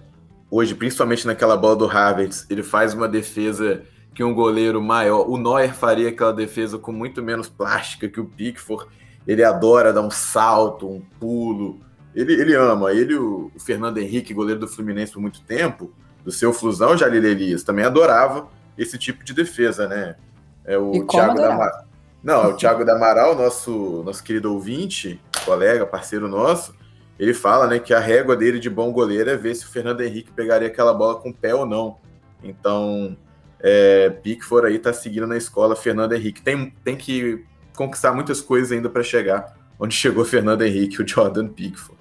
hoje, 0.50 0.74
principalmente 0.74 1.26
naquela 1.26 1.56
bola 1.56 1.76
do 1.76 1.90
Havertz, 1.90 2.46
ele 2.50 2.62
faz 2.62 2.92
uma 2.92 3.08
defesa 3.08 3.82
que 4.16 4.24
um 4.24 4.32
goleiro 4.32 4.80
maior. 4.80 5.28
O 5.28 5.36
Neuer 5.36 5.74
faria 5.74 6.08
aquela 6.08 6.32
defesa 6.32 6.78
com 6.78 6.90
muito 6.90 7.22
menos 7.22 7.50
plástica 7.50 8.08
que 8.08 8.18
o 8.18 8.24
Pickford. 8.24 8.86
Ele 9.26 9.44
adora 9.44 9.92
dar 9.92 10.00
um 10.00 10.10
salto, 10.10 10.88
um 10.88 11.02
pulo. 11.20 11.78
Ele, 12.14 12.32
ele 12.32 12.54
ama. 12.54 12.92
Ele, 12.92 13.14
o, 13.14 13.52
o 13.54 13.60
Fernando 13.60 13.98
Henrique, 13.98 14.32
goleiro 14.32 14.60
do 14.60 14.66
Fluminense 14.66 15.12
por 15.12 15.20
muito 15.20 15.42
tempo, 15.42 15.92
do 16.24 16.32
seu 16.32 16.50
Flusão, 16.50 16.96
Jalil 16.96 17.22
Elias, 17.22 17.62
também 17.62 17.84
adorava 17.84 18.48
esse 18.78 18.96
tipo 18.96 19.22
de 19.22 19.34
defesa, 19.34 19.86
né? 19.86 20.16
É 20.64 20.78
o 20.78 21.06
Thiago 21.06 21.34
da 21.34 21.52
Amaral. 21.52 21.84
Não, 22.22 22.42
é 22.42 22.46
o 22.46 22.56
Thiago 22.56 22.84
da 22.86 22.96
Amaral, 22.96 23.36
nosso, 23.36 24.02
nosso 24.02 24.24
querido 24.24 24.50
ouvinte, 24.50 25.20
colega, 25.44 25.84
parceiro 25.84 26.26
nosso. 26.26 26.74
Ele 27.18 27.34
fala 27.34 27.66
né, 27.66 27.78
que 27.78 27.92
a 27.92 28.00
régua 28.00 28.34
dele 28.34 28.58
de 28.58 28.70
bom 28.70 28.90
goleiro 28.90 29.28
é 29.28 29.36
ver 29.36 29.54
se 29.54 29.64
o 29.64 29.68
Fernando 29.68 30.00
Henrique 30.00 30.32
pegaria 30.32 30.68
aquela 30.68 30.94
bola 30.94 31.16
com 31.16 31.28
o 31.28 31.34
pé 31.34 31.54
ou 31.54 31.66
não. 31.66 31.98
Então, 32.42 33.16
é, 33.60 34.10
Pickford 34.10 34.68
aí 34.68 34.78
tá 34.78 34.92
seguindo 34.92 35.26
na 35.26 35.36
escola 35.36 35.74
Fernando 35.76 36.12
Henrique. 36.12 36.42
Tem, 36.42 36.72
tem 36.84 36.96
que 36.96 37.44
conquistar 37.74 38.12
muitas 38.12 38.40
coisas 38.40 38.72
ainda 38.72 38.88
para 38.88 39.02
chegar 39.02 39.54
onde 39.78 39.94
chegou 39.96 40.24
Fernando 40.24 40.62
Henrique, 40.62 41.02
o 41.02 41.08
Jordan 41.08 41.48
Pickford. 41.48 42.00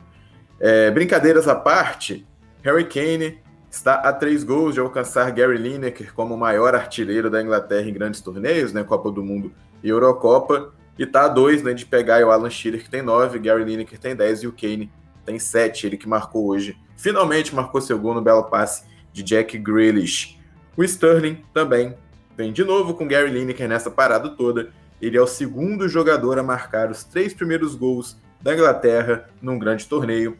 É, 0.59 0.89
brincadeiras 0.91 1.47
à 1.47 1.55
parte, 1.55 2.25
Harry 2.63 2.85
Kane 2.85 3.39
está 3.69 3.95
a 3.95 4.13
três 4.13 4.43
gols 4.43 4.73
de 4.73 4.79
alcançar 4.79 5.29
Gary 5.31 5.57
Lineker 5.57 6.13
como 6.13 6.33
o 6.33 6.37
maior 6.37 6.73
artilheiro 6.73 7.29
da 7.29 7.41
Inglaterra 7.41 7.89
em 7.89 7.93
grandes 7.93 8.21
torneios, 8.21 8.71
né, 8.71 8.83
Copa 8.83 9.11
do 9.11 9.21
Mundo 9.21 9.51
e 9.83 9.89
Eurocopa, 9.89 10.73
e 10.97 11.03
está 11.03 11.25
a 11.25 11.27
dois 11.27 11.61
né, 11.61 11.73
de 11.73 11.85
pegar 11.85 12.25
o 12.25 12.31
Alan 12.31 12.49
Shearer, 12.49 12.81
que 12.81 12.89
tem 12.89 13.01
nove, 13.01 13.37
Gary 13.37 13.65
Lineker 13.65 13.99
tem 13.99 14.15
dez 14.15 14.43
e 14.43 14.47
o 14.47 14.53
Kane 14.53 14.89
tem 15.25 15.37
sete, 15.37 15.85
ele 15.85 15.97
que 15.97 16.07
marcou 16.07 16.47
hoje. 16.47 16.77
Finalmente 16.95 17.53
marcou 17.53 17.81
seu 17.81 17.99
gol 17.99 18.13
no 18.13 18.21
belo 18.21 18.43
passe 18.43 18.85
de 19.11 19.21
Jack 19.21 19.57
Grealish. 19.57 20.34
O 20.77 20.83
Sterling 20.83 21.43
também 21.53 21.95
vem 22.35 22.51
de 22.51 22.63
novo 22.63 22.93
com 22.93 23.07
Gary 23.07 23.31
Lineker 23.31 23.67
nessa 23.67 23.89
parada 23.89 24.29
toda. 24.29 24.69
Ele 25.01 25.17
é 25.17 25.21
o 25.21 25.27
segundo 25.27 25.87
jogador 25.87 26.37
a 26.37 26.43
marcar 26.43 26.91
os 26.91 27.03
três 27.03 27.33
primeiros 27.33 27.73
gols 27.75 28.17
da 28.41 28.53
Inglaterra 28.53 29.29
num 29.41 29.57
grande 29.57 29.87
torneio, 29.87 30.37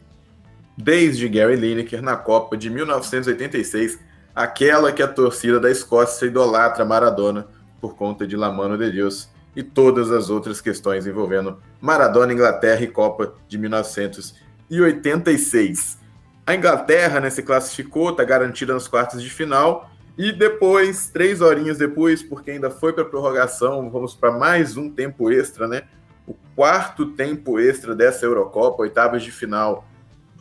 desde 0.76 1.26
Gary 1.28 1.56
Lineker 1.56 2.02
na 2.02 2.16
Copa 2.16 2.56
de 2.56 2.70
1986, 2.70 3.98
aquela 4.34 4.92
que 4.92 5.02
a 5.02 5.08
torcida 5.08 5.58
da 5.58 5.70
Escócia 5.70 6.26
idolatra 6.26 6.84
Maradona 6.84 7.48
por 7.80 7.96
conta 7.96 8.26
de 8.26 8.36
La 8.36 8.52
Mano 8.52 8.76
de 8.76 8.92
Deus 8.92 9.30
e 9.54 9.62
todas 9.62 10.10
as 10.10 10.28
outras 10.28 10.60
questões 10.60 11.06
envolvendo 11.06 11.58
Maradona, 11.80 12.32
Inglaterra 12.32 12.82
e 12.82 12.88
Copa 12.88 13.34
de 13.48 13.56
1986. 13.56 15.98
A 16.46 16.54
Inglaterra 16.54 17.20
né, 17.20 17.30
se 17.30 17.42
classificou, 17.42 18.10
está 18.10 18.22
garantida 18.22 18.74
nos 18.74 18.86
quartos 18.86 19.22
de 19.22 19.30
final, 19.30 19.90
e 20.18 20.32
depois, 20.32 21.08
três 21.08 21.40
horinhas 21.40 21.76
depois, 21.76 22.22
porque 22.22 22.52
ainda 22.52 22.70
foi 22.70 22.92
para 22.92 23.04
prorrogação, 23.04 23.90
vamos 23.90 24.14
para 24.14 24.32
mais 24.32 24.76
um 24.76 24.90
tempo 24.90 25.30
extra, 25.30 25.68
né? 25.68 25.82
O 26.26 26.34
quarto 26.54 27.12
tempo 27.12 27.60
extra 27.60 27.94
dessa 27.94 28.24
Eurocopa, 28.24 28.82
oitavas 28.82 29.22
de 29.22 29.30
final. 29.30 29.86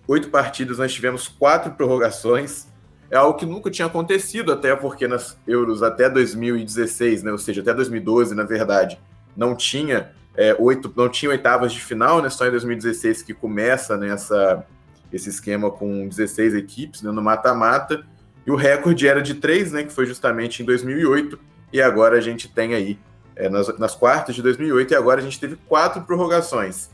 Oito 0.08 0.30
partidas, 0.30 0.78
nós 0.78 0.94
tivemos 0.94 1.28
quatro 1.28 1.74
prorrogações. 1.74 2.68
É 3.12 3.18
algo 3.18 3.38
que 3.38 3.46
nunca 3.46 3.70
tinha 3.70 3.86
acontecido, 3.86 4.52
até 4.52 4.76
porque 4.76 5.08
nas 5.08 5.38
Euros 5.46 5.84
até 5.84 6.10
2016, 6.10 7.24
né? 7.24 7.32
Ou 7.32 7.38
seja, 7.38 7.62
até 7.62 7.74
2012, 7.74 8.34
na 8.34 8.44
verdade, 8.44 8.98
não 9.36 9.56
tinha 9.56 10.12
é, 10.36 10.56
oito, 10.58 10.92
não 10.96 11.10
tinha 11.10 11.32
oitavas 11.32 11.74
de 11.74 11.82
final, 11.82 12.22
né? 12.22 12.30
Só 12.30 12.48
em 12.48 12.52
2016 12.52 13.24
que 13.24 13.34
começa 13.34 13.98
nessa 13.98 14.66
esse 15.12 15.30
esquema 15.30 15.72
com 15.72 16.08
16 16.08 16.56
equipes 16.56 17.02
né, 17.02 17.12
no 17.12 17.22
mata-mata. 17.22 18.06
E 18.46 18.52
o 18.52 18.56
recorde 18.56 19.08
era 19.08 19.22
de 19.22 19.36
três, 19.36 19.72
né, 19.72 19.84
que 19.84 19.92
foi 19.92 20.06
justamente 20.06 20.62
em 20.62 20.66
2008, 20.66 21.40
e 21.74 21.82
agora 21.82 22.18
a 22.18 22.22
gente 22.22 22.48
tem 22.48 22.74
aí 22.74 23.00
é, 23.36 23.50
nas, 23.50 23.78
nas, 23.80 23.96
quartas 23.96 24.36
de 24.36 24.42
2008, 24.42 24.94
e 24.94 24.96
agora 24.96 25.20
a 25.20 25.24
gente 25.24 25.40
teve 25.40 25.56
quatro 25.68 26.02
prorrogações. 26.04 26.90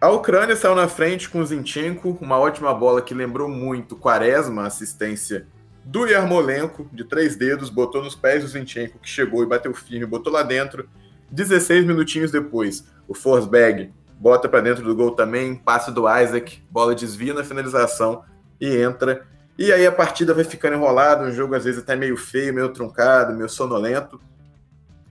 A 0.00 0.10
Ucrânia 0.10 0.56
saiu 0.56 0.74
na 0.74 0.88
frente 0.88 1.28
com 1.28 1.40
o 1.40 1.46
Zinchenko, 1.46 2.18
uma 2.20 2.38
ótima 2.38 2.72
bola 2.74 3.00
que 3.00 3.14
lembrou 3.14 3.48
muito 3.48 3.96
Quaresma, 3.96 4.66
assistência 4.66 5.46
do 5.84 6.06
Yarmolenko, 6.06 6.88
de 6.92 7.04
três 7.04 7.36
dedos, 7.36 7.68
botou 7.68 8.02
nos 8.02 8.14
pés 8.14 8.42
do 8.42 8.48
Zinchenko, 8.48 8.98
que 8.98 9.08
chegou 9.08 9.42
e 9.42 9.46
bateu 9.46 9.72
firme, 9.74 10.06
botou 10.06 10.32
lá 10.32 10.42
dentro. 10.42 10.88
16 11.30 11.84
minutinhos 11.84 12.30
depois, 12.30 12.84
o 13.06 13.14
Forsberg 13.14 13.92
bota 14.18 14.48
para 14.48 14.60
dentro 14.60 14.84
do 14.84 14.94
gol 14.94 15.10
também, 15.12 15.54
passe 15.54 15.90
do 15.90 16.08
Isaac, 16.08 16.62
bola 16.70 16.94
desvia 16.94 17.34
na 17.34 17.44
finalização 17.44 18.24
e 18.60 18.76
entra 18.76 19.26
e 19.56 19.72
aí 19.72 19.86
a 19.86 19.92
partida 19.92 20.34
vai 20.34 20.44
ficando 20.44 20.76
enrolada, 20.76 21.24
um 21.24 21.32
jogo 21.32 21.54
às 21.54 21.64
vezes 21.64 21.82
até 21.82 21.94
meio 21.94 22.16
feio, 22.16 22.52
meio 22.52 22.72
truncado, 22.72 23.34
meio 23.34 23.48
sonolento. 23.48 24.20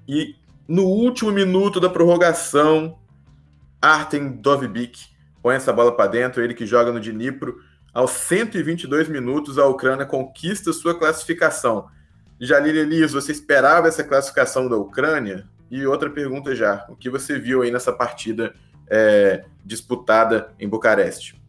E 0.07 0.35
no 0.67 0.83
último 0.83 1.31
minuto 1.31 1.79
da 1.79 1.89
prorrogação, 1.89 2.97
Artem 3.81 4.29
Dovbik 4.29 5.13
põe 5.41 5.55
essa 5.55 5.73
bola 5.73 5.95
para 5.95 6.09
dentro, 6.09 6.41
ele 6.41 6.53
que 6.53 6.65
joga 6.65 6.91
no 6.91 6.99
Dnipro. 6.99 7.59
Aos 7.93 8.11
122 8.11 9.07
minutos, 9.09 9.59
a 9.59 9.65
Ucrânia 9.67 10.05
conquista 10.05 10.71
sua 10.71 10.97
classificação. 10.97 11.87
Jalil 12.39 12.75
Elias, 12.75 13.11
você 13.11 13.31
esperava 13.31 13.87
essa 13.87 14.03
classificação 14.03 14.67
da 14.67 14.75
Ucrânia? 14.77 15.47
E 15.69 15.85
outra 15.85 16.09
pergunta 16.09 16.55
já, 16.55 16.85
o 16.89 16.95
que 16.95 17.09
você 17.09 17.37
viu 17.37 17.61
aí 17.61 17.71
nessa 17.71 17.91
partida 17.91 18.53
é, 18.89 19.45
disputada 19.65 20.53
em 20.59 20.67
Bucareste? 20.67 21.42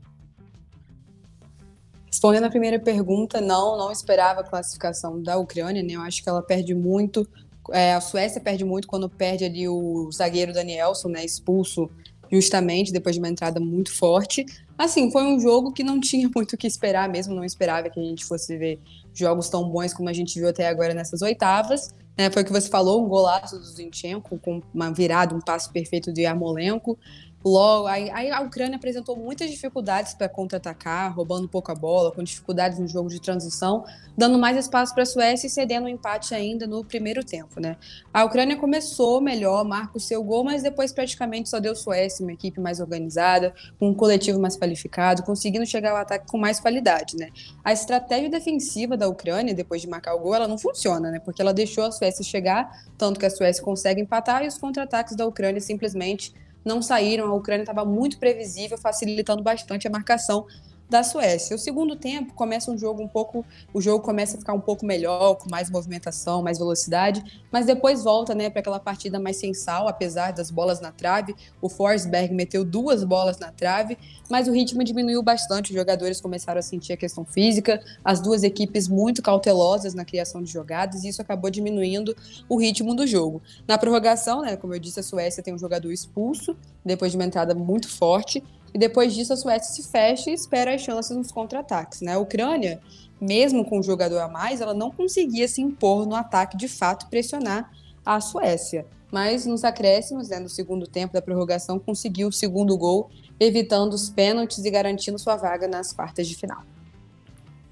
Respondendo 2.24 2.46
a 2.46 2.50
primeira 2.50 2.78
pergunta, 2.78 3.38
não, 3.38 3.76
não 3.76 3.92
esperava 3.92 4.40
a 4.40 4.42
classificação 4.42 5.22
da 5.22 5.36
Ucrânia, 5.36 5.82
né? 5.82 5.92
Eu 5.92 6.00
acho 6.00 6.22
que 6.22 6.28
ela 6.30 6.40
perde 6.40 6.74
muito. 6.74 7.28
É, 7.70 7.92
a 7.92 8.00
Suécia 8.00 8.40
perde 8.40 8.64
muito 8.64 8.88
quando 8.88 9.10
perde 9.10 9.44
ali 9.44 9.68
o 9.68 10.10
zagueiro 10.10 10.50
Danielson, 10.50 11.08
né? 11.10 11.22
Expulso 11.22 11.90
justamente 12.32 12.90
depois 12.90 13.14
de 13.14 13.20
uma 13.20 13.28
entrada 13.28 13.60
muito 13.60 13.94
forte. 13.94 14.46
Assim, 14.78 15.10
foi 15.12 15.22
um 15.24 15.38
jogo 15.38 15.70
que 15.70 15.84
não 15.84 16.00
tinha 16.00 16.26
muito 16.34 16.54
o 16.54 16.56
que 16.56 16.66
esperar 16.66 17.10
mesmo, 17.10 17.34
não 17.34 17.44
esperava 17.44 17.90
que 17.90 18.00
a 18.00 18.02
gente 18.02 18.24
fosse 18.24 18.56
ver 18.56 18.80
jogos 19.12 19.50
tão 19.50 19.68
bons 19.68 19.92
como 19.92 20.08
a 20.08 20.14
gente 20.14 20.40
viu 20.40 20.48
até 20.48 20.66
agora 20.66 20.94
nessas 20.94 21.20
oitavas. 21.20 21.92
Né? 22.16 22.30
Foi 22.30 22.40
o 22.40 22.44
que 22.46 22.52
você 22.52 22.70
falou, 22.70 23.04
um 23.04 23.08
golaço 23.08 23.58
do 23.58 23.66
Zinchenko, 23.66 24.38
com 24.38 24.62
uma 24.72 24.90
virada, 24.90 25.34
um 25.34 25.40
passo 25.40 25.70
perfeito 25.70 26.10
do 26.10 26.18
Yarmolenko. 26.18 26.98
Logo, 27.44 27.86
aí, 27.86 28.08
aí, 28.10 28.30
a 28.30 28.40
Ucrânia 28.40 28.76
apresentou 28.76 29.18
muitas 29.18 29.50
dificuldades 29.50 30.14
para 30.14 30.30
contra-atacar, 30.30 31.14
roubando 31.14 31.46
pouco 31.46 31.70
a 31.70 31.74
bola, 31.74 32.10
com 32.10 32.22
dificuldades 32.22 32.78
no 32.78 32.88
jogo 32.88 33.10
de 33.10 33.20
transição, 33.20 33.84
dando 34.16 34.38
mais 34.38 34.56
espaço 34.56 34.94
para 34.94 35.02
a 35.02 35.06
Suécia 35.06 35.46
e 35.46 35.50
cedendo 35.50 35.84
um 35.84 35.88
empate 35.88 36.34
ainda 36.34 36.66
no 36.66 36.82
primeiro 36.82 37.22
tempo, 37.22 37.60
né? 37.60 37.76
A 38.14 38.24
Ucrânia 38.24 38.56
começou 38.56 39.20
melhor, 39.20 39.62
marca 39.62 39.98
o 39.98 40.00
seu 40.00 40.24
gol, 40.24 40.42
mas 40.42 40.62
depois 40.62 40.90
praticamente 40.90 41.50
só 41.50 41.60
deu 41.60 41.76
Suécia, 41.76 42.24
uma 42.24 42.32
equipe 42.32 42.58
mais 42.58 42.80
organizada, 42.80 43.52
com 43.78 43.90
um 43.90 43.94
coletivo 43.94 44.40
mais 44.40 44.56
qualificado, 44.56 45.22
conseguindo 45.22 45.66
chegar 45.66 45.90
ao 45.90 45.98
ataque 45.98 46.26
com 46.26 46.38
mais 46.38 46.58
qualidade, 46.58 47.14
né? 47.14 47.28
A 47.62 47.74
estratégia 47.74 48.30
defensiva 48.30 48.96
da 48.96 49.06
Ucrânia, 49.06 49.52
depois 49.52 49.82
de 49.82 49.88
marcar 49.88 50.14
o 50.14 50.20
gol, 50.20 50.34
ela 50.34 50.48
não 50.48 50.56
funciona, 50.56 51.10
né? 51.10 51.20
Porque 51.20 51.42
ela 51.42 51.52
deixou 51.52 51.84
a 51.84 51.92
Suécia 51.92 52.24
chegar, 52.24 52.70
tanto 52.96 53.20
que 53.20 53.26
a 53.26 53.30
Suécia 53.30 53.62
consegue 53.62 54.00
empatar 54.00 54.42
e 54.42 54.48
os 54.48 54.56
contra-ataques 54.56 55.14
da 55.14 55.26
Ucrânia 55.26 55.60
simplesmente 55.60 56.32
não 56.64 56.80
saíram. 56.80 57.26
A 57.26 57.34
Ucrânia 57.34 57.62
estava 57.62 57.84
muito 57.84 58.18
previsível, 58.18 58.78
facilitando 58.78 59.42
bastante 59.42 59.86
a 59.86 59.90
marcação 59.90 60.46
da 60.94 61.02
Suécia. 61.02 61.56
O 61.56 61.58
segundo 61.58 61.96
tempo 61.96 62.34
começa 62.34 62.70
um 62.70 62.78
jogo 62.78 63.02
um 63.02 63.08
pouco, 63.08 63.44
o 63.72 63.80
jogo 63.80 64.04
começa 64.04 64.36
a 64.36 64.38
ficar 64.38 64.52
um 64.52 64.60
pouco 64.60 64.86
melhor, 64.86 65.34
com 65.34 65.50
mais 65.50 65.68
movimentação, 65.68 66.40
mais 66.40 66.56
velocidade, 66.56 67.42
mas 67.50 67.66
depois 67.66 68.04
volta, 68.04 68.32
né, 68.32 68.48
para 68.48 68.60
aquela 68.60 68.78
partida 68.78 69.18
mais 69.18 69.36
sensal, 69.36 69.88
apesar 69.88 70.32
das 70.32 70.52
bolas 70.52 70.80
na 70.80 70.92
trave. 70.92 71.34
O 71.60 71.68
Forsberg 71.68 72.32
meteu 72.32 72.64
duas 72.64 73.02
bolas 73.02 73.40
na 73.40 73.50
trave, 73.50 73.98
mas 74.30 74.46
o 74.46 74.52
ritmo 74.52 74.84
diminuiu 74.84 75.20
bastante. 75.20 75.72
Os 75.72 75.76
jogadores 75.76 76.20
começaram 76.20 76.60
a 76.60 76.62
sentir 76.62 76.92
a 76.92 76.96
questão 76.96 77.24
física, 77.24 77.82
as 78.04 78.20
duas 78.20 78.44
equipes 78.44 78.86
muito 78.86 79.20
cautelosas 79.20 79.94
na 79.94 80.04
criação 80.04 80.44
de 80.44 80.52
jogadas, 80.52 81.02
e 81.02 81.08
isso 81.08 81.20
acabou 81.20 81.50
diminuindo 81.50 82.14
o 82.48 82.56
ritmo 82.56 82.94
do 82.94 83.04
jogo. 83.04 83.42
Na 83.66 83.76
prorrogação, 83.76 84.42
né, 84.42 84.56
como 84.56 84.72
eu 84.72 84.78
disse, 84.78 85.00
a 85.00 85.02
Suécia 85.02 85.42
tem 85.42 85.52
um 85.52 85.58
jogador 85.58 85.90
expulso 85.90 86.56
depois 86.84 87.10
de 87.10 87.18
uma 87.18 87.24
entrada 87.24 87.52
muito 87.52 87.88
forte. 87.88 88.44
E 88.74 88.78
depois 88.78 89.14
disso, 89.14 89.32
a 89.32 89.36
Suécia 89.36 89.72
se 89.72 89.88
fecha 89.88 90.30
e 90.30 90.34
espera 90.34 90.74
as 90.74 90.80
chances 90.80 91.16
nos 91.16 91.30
contra-ataques. 91.30 92.00
Né? 92.00 92.14
A 92.14 92.18
Ucrânia, 92.18 92.80
mesmo 93.20 93.64
com 93.64 93.78
o 93.78 93.82
jogador 93.82 94.18
a 94.18 94.28
mais, 94.28 94.60
ela 94.60 94.74
não 94.74 94.90
conseguia 94.90 95.46
se 95.46 95.62
impor 95.62 96.04
no 96.04 96.16
ataque 96.16 96.56
de 96.56 96.66
fato 96.66 97.06
e 97.06 97.08
pressionar 97.08 97.70
a 98.04 98.20
Suécia. 98.20 98.84
Mas 99.12 99.46
nos 99.46 99.62
acréscimos, 99.62 100.28
né, 100.28 100.40
no 100.40 100.48
segundo 100.48 100.88
tempo 100.88 101.14
da 101.14 101.22
prorrogação, 101.22 101.78
conseguiu 101.78 102.28
o 102.28 102.32
segundo 102.32 102.76
gol, 102.76 103.10
evitando 103.38 103.94
os 103.94 104.10
pênaltis 104.10 104.64
e 104.64 104.70
garantindo 104.70 105.20
sua 105.20 105.36
vaga 105.36 105.68
nas 105.68 105.92
quartas 105.92 106.26
de 106.26 106.34
final. 106.34 106.62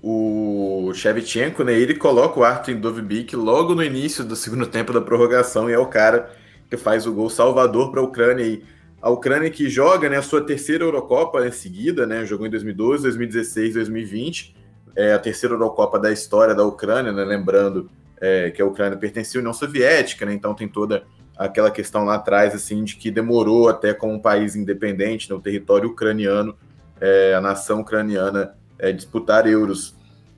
O 0.01 0.93
Shevchenko, 0.95 1.65
né, 1.65 1.73
ele 1.75 1.97
coloca 1.97 2.39
o 2.39 2.45
Arthur 2.45 2.77
Dovbik 2.77 3.35
logo 3.35 3.75
no 3.75 3.83
início 3.83 4.23
do 4.23 4.37
segundo 4.37 4.69
tempo 4.69 4.93
da 4.93 5.01
prorrogação 5.01 5.69
e 5.69 5.73
é 5.73 5.79
o 5.79 5.87
cara 5.87 6.31
que 6.71 6.77
faz 6.77 7.07
o 7.07 7.13
gol 7.13 7.29
salvador 7.29 7.91
para 7.91 8.01
a 8.01 8.05
Ucrânia. 8.05 8.45
E 8.45 8.65
a 9.03 9.11
Ucrânia 9.11 9.51
que 9.51 9.69
joga 9.69 10.09
né, 10.09 10.17
a 10.17 10.23
sua 10.23 10.41
terceira 10.41 10.85
Eurocopa 10.85 11.45
em 11.45 11.51
seguida, 11.51 12.07
né, 12.07 12.25
jogou 12.25 12.47
em 12.47 12.51
2012, 12.51 13.03
2016, 13.03 13.75
2020, 13.75 14.55
é 14.95 15.13
a 15.13 15.19
terceira 15.19 15.57
Eurocopa 15.57 15.99
da 15.99 16.13
história 16.13 16.55
da 16.55 16.65
Ucrânia, 16.65 17.11
né, 17.11 17.25
lembrando 17.25 17.91
é, 18.21 18.53
que 18.53 18.63
a 18.63 18.65
Ucrânia 18.65 18.97
pertencia 18.97 19.39
à 19.39 19.41
União 19.41 19.53
Soviética, 19.53 20.25
né, 20.25 20.33
então 20.33 20.55
tem 20.55 20.69
toda 20.69 21.03
aquela 21.37 21.69
questão 21.73 22.05
lá 22.05 22.15
atrás 22.15 22.55
assim 22.55 22.85
de 22.85 22.95
que 22.95 23.11
demorou 23.11 23.69
até 23.69 23.93
como 23.93 24.13
um 24.13 24.21
país 24.21 24.55
independente, 24.55 25.29
no 25.29 25.39
né, 25.39 25.43
território 25.43 25.89
ucraniano, 25.89 26.57
é, 27.01 27.35
a 27.35 27.41
nação 27.41 27.81
ucraniana 27.81 28.55
é, 28.79 28.93
disputar 28.93 29.49
euros. 29.49 29.97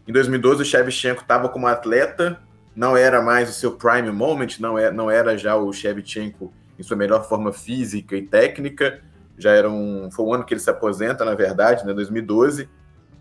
Em 0.09 0.13
2012 0.13 0.63
o 0.63 0.65
Shevchenko 0.65 1.21
estava 1.21 1.51
como 1.51 1.67
atleta, 1.67 2.41
não 2.75 2.97
era 2.97 3.21
mais 3.21 3.51
o 3.51 3.53
seu 3.53 3.73
prime 3.73 4.11
moment, 4.11 4.59
não, 4.59 4.79
é, 4.79 4.91
não 4.91 5.11
era 5.11 5.37
já 5.37 5.55
o 5.55 5.71
Shevchenko 5.71 6.51
em 6.79 6.83
sua 6.83 6.97
melhor 6.97 7.29
forma 7.29 7.53
física 7.53 8.17
e 8.17 8.23
técnica. 8.23 9.01
Já 9.37 9.53
era 9.53 9.71
um, 9.71 10.11
foi 10.11 10.25
o 10.25 10.35
ano 10.35 10.45
que 10.45 10.55
ele 10.55 10.61
se 10.61 10.71
aposenta, 10.71 11.25
na 11.25 11.35
verdade, 11.35 11.85
né, 11.85 11.93
2012. 11.93 12.69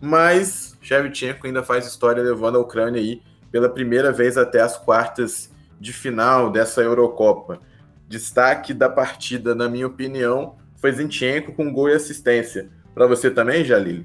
Mas 0.00 0.76
Shevchenko 0.80 1.46
ainda 1.46 1.62
faz 1.62 1.86
história 1.86 2.22
levando 2.22 2.56
a 2.56 2.60
Ucrânia 2.60 3.00
aí 3.00 3.22
pela 3.50 3.68
primeira 3.68 4.12
vez 4.12 4.36
até 4.36 4.60
as 4.60 4.76
quartas 4.76 5.50
de 5.80 5.92
final 5.92 6.50
dessa 6.50 6.80
Eurocopa. 6.82 7.60
Destaque 8.08 8.74
da 8.74 8.88
partida, 8.88 9.54
na 9.54 9.68
minha 9.68 9.86
opinião, 9.86 10.56
foi 10.76 10.92
Zinchenko 10.92 11.52
com 11.52 11.72
gol 11.72 11.88
e 11.88 11.94
assistência. 11.94 12.68
Para 12.94 13.06
você 13.06 13.30
também, 13.30 13.64
Jalil? 13.64 14.04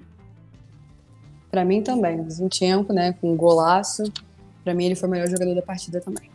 Para 1.52 1.66
mim 1.66 1.82
também. 1.82 2.30
Zinchenko, 2.30 2.94
né, 2.94 3.14
com 3.20 3.36
golaço. 3.36 4.04
Para 4.64 4.74
mim 4.74 4.86
ele 4.86 4.96
foi 4.96 5.10
o 5.10 5.12
melhor 5.12 5.28
jogador 5.28 5.56
da 5.56 5.62
partida 5.62 6.00
também. 6.00 6.30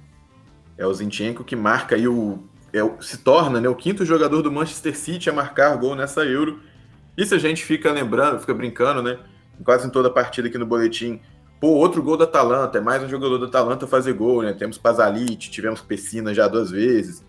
É 0.77 0.87
o 0.87 0.93
Zinchenko 0.93 1.45
que 1.45 1.55
marca 1.55 1.95
aí 1.95 2.07
o 2.09 2.43
é, 2.75 2.81
se 3.01 3.19
torna 3.19 3.61
né, 3.61 3.69
o 3.69 3.75
quinto 3.77 4.05
jogador 4.05 4.43
do 4.43 4.51
Manchester 4.51 4.97
City 4.97 5.31
a 5.31 5.33
marcar 5.33 5.77
gol 5.77 5.95
nessa 5.95 6.25
Euro. 6.25 6.61
Isso 7.17 7.33
a 7.33 7.39
gente 7.39 7.65
fica 7.65 7.93
lembrando, 7.93 8.41
fica 8.41 8.53
brincando, 8.53 9.01
né? 9.01 9.17
Quase 9.63 9.87
em 9.87 9.91
toda 9.91 10.09
a 10.09 10.11
partida 10.11 10.49
aqui 10.49 10.59
no 10.59 10.67
boletim. 10.67 11.21
Pô, 11.61 11.69
outro 11.69 12.03
gol 12.03 12.17
da 12.17 12.25
Atalanta, 12.25 12.79
é 12.79 12.81
mais 12.81 13.01
um 13.01 13.09
jogador 13.09 13.39
da 13.39 13.47
Atalanta 13.47 13.87
fazer 13.87 14.15
gol, 14.15 14.43
né? 14.43 14.53
Temos 14.53 14.77
Pazalit, 14.77 15.53
tivemos 15.53 15.81
Pessina 15.81 16.35
já 16.35 16.49
duas 16.49 16.73
vezes. 16.73 17.25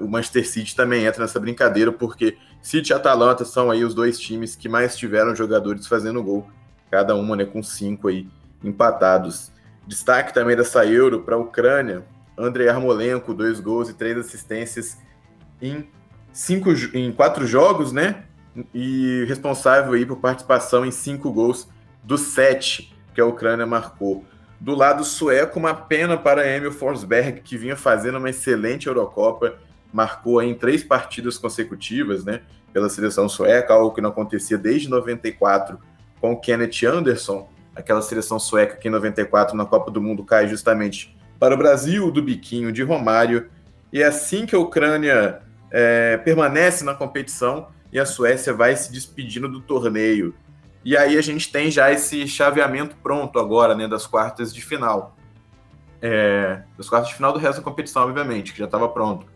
O 0.00 0.06
Manchester 0.06 0.48
City 0.48 0.76
também 0.76 1.04
entra 1.04 1.22
nessa 1.22 1.40
brincadeira, 1.40 1.90
porque 1.90 2.38
City 2.62 2.92
e 2.92 2.94
Atalanta 2.94 3.44
são 3.44 3.72
aí 3.72 3.84
os 3.84 3.92
dois 3.92 4.20
times 4.20 4.54
que 4.54 4.68
mais 4.68 4.96
tiveram 4.96 5.34
jogadores 5.34 5.86
fazendo 5.88 6.22
gol, 6.22 6.48
cada 6.90 7.16
uma 7.16 7.34
né, 7.34 7.44
com 7.44 7.60
cinco 7.60 8.06
aí 8.06 8.28
empatados. 8.62 9.52
Destaque 9.84 10.32
também 10.32 10.56
dessa 10.56 10.86
Euro 10.86 11.22
para 11.22 11.34
a 11.34 11.38
Ucrânia, 11.38 12.04
Andrei 12.36 12.68
Armolenko, 12.68 13.32
dois 13.32 13.60
gols 13.60 13.88
e 13.88 13.94
três 13.94 14.16
assistências 14.18 14.98
em, 15.60 15.88
cinco, 16.32 16.70
em 16.92 17.12
quatro 17.12 17.46
jogos, 17.46 17.92
né? 17.92 18.24
E 18.72 19.24
responsável 19.26 19.92
aí 19.92 20.06
por 20.06 20.18
participação 20.18 20.84
em 20.84 20.90
cinco 20.90 21.32
gols 21.32 21.68
dos 22.02 22.20
sete 22.20 22.94
que 23.14 23.20
a 23.20 23.26
Ucrânia 23.26 23.66
marcou. 23.66 24.24
Do 24.60 24.74
lado 24.74 25.04
sueco, 25.04 25.58
uma 25.58 25.74
pena 25.74 26.16
para 26.16 26.48
Emil 26.48 26.72
Forsberg, 26.72 27.40
que 27.40 27.56
vinha 27.56 27.76
fazendo 27.76 28.18
uma 28.18 28.30
excelente 28.30 28.86
Eurocopa, 28.86 29.58
marcou 29.92 30.42
em 30.42 30.54
três 30.54 30.82
partidas 30.82 31.38
consecutivas, 31.38 32.24
né? 32.24 32.42
Pela 32.72 32.88
seleção 32.88 33.28
sueca, 33.28 33.74
algo 33.74 33.94
que 33.94 34.00
não 34.00 34.10
acontecia 34.10 34.58
desde 34.58 34.88
94 34.88 35.78
com 36.20 36.32
o 36.32 36.40
Kenneth 36.40 36.84
Anderson, 36.86 37.48
aquela 37.76 38.02
seleção 38.02 38.38
sueca 38.38 38.76
que 38.76 38.88
em 38.88 38.90
94 38.90 39.56
na 39.56 39.64
Copa 39.66 39.90
do 39.90 40.00
Mundo 40.00 40.24
cai 40.24 40.48
justamente 40.48 41.16
para 41.44 41.54
o 41.54 41.58
Brasil, 41.58 42.10
do 42.10 42.22
biquinho 42.22 42.72
de 42.72 42.82
Romário. 42.82 43.50
E 43.92 44.00
é 44.00 44.06
assim 44.06 44.46
que 44.46 44.56
a 44.56 44.58
Ucrânia 44.58 45.42
é, 45.70 46.16
permanece 46.16 46.82
na 46.82 46.94
competição 46.94 47.68
e 47.92 48.00
a 48.00 48.06
Suécia 48.06 48.54
vai 48.54 48.74
se 48.74 48.90
despedindo 48.90 49.46
do 49.46 49.60
torneio. 49.60 50.34
E 50.82 50.96
aí 50.96 51.18
a 51.18 51.20
gente 51.20 51.52
tem 51.52 51.70
já 51.70 51.92
esse 51.92 52.26
chaveamento 52.26 52.96
pronto 52.96 53.38
agora, 53.38 53.74
né, 53.74 53.86
das 53.86 54.06
quartas 54.06 54.54
de 54.54 54.64
final. 54.64 55.18
É, 56.00 56.62
das 56.78 56.88
quartas 56.88 57.10
de 57.10 57.14
final 57.14 57.30
do 57.30 57.38
resto 57.38 57.58
da 57.58 57.62
competição, 57.62 58.04
obviamente, 58.04 58.54
que 58.54 58.58
já 58.60 58.64
estava 58.64 58.88
pronto. 58.88 59.26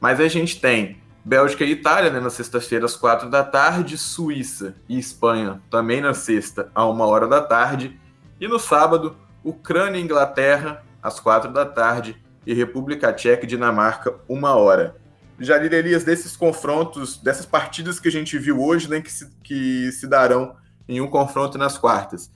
Mas 0.00 0.18
a 0.18 0.28
gente 0.28 0.58
tem 0.58 0.96
Bélgica 1.22 1.62
e 1.62 1.72
Itália, 1.72 2.10
né, 2.10 2.20
na 2.20 2.30
sexta-feira, 2.30 2.86
às 2.86 2.96
quatro 2.96 3.28
da 3.28 3.44
tarde, 3.44 3.98
Suíça 3.98 4.76
e 4.88 4.98
Espanha, 4.98 5.60
também 5.68 6.00
na 6.00 6.14
sexta, 6.14 6.72
à 6.74 6.86
uma 6.86 7.04
hora 7.04 7.28
da 7.28 7.42
tarde, 7.42 8.00
e 8.40 8.48
no 8.48 8.58
sábado, 8.58 9.14
Ucrânia 9.44 9.98
e 9.98 10.02
Inglaterra, 10.02 10.88
às 11.02 11.20
quatro 11.20 11.52
da 11.52 11.64
tarde, 11.64 12.16
e 12.46 12.54
República 12.54 13.12
Tcheca 13.12 13.44
e 13.44 13.48
Dinamarca, 13.48 14.14
uma 14.28 14.54
hora. 14.54 14.96
Jair 15.38 15.72
Elias, 15.72 16.04
desses 16.04 16.36
confrontos, 16.36 17.16
dessas 17.16 17.46
partidas 17.46 17.98
que 17.98 18.08
a 18.08 18.12
gente 18.12 18.38
viu 18.38 18.62
hoje, 18.62 18.88
né, 18.88 19.00
que 19.00 19.10
se, 19.10 19.30
que 19.42 19.90
se 19.92 20.06
darão 20.06 20.56
em 20.88 21.00
um 21.00 21.06
confronto 21.06 21.56
nas 21.56 21.78
quartas, 21.78 22.30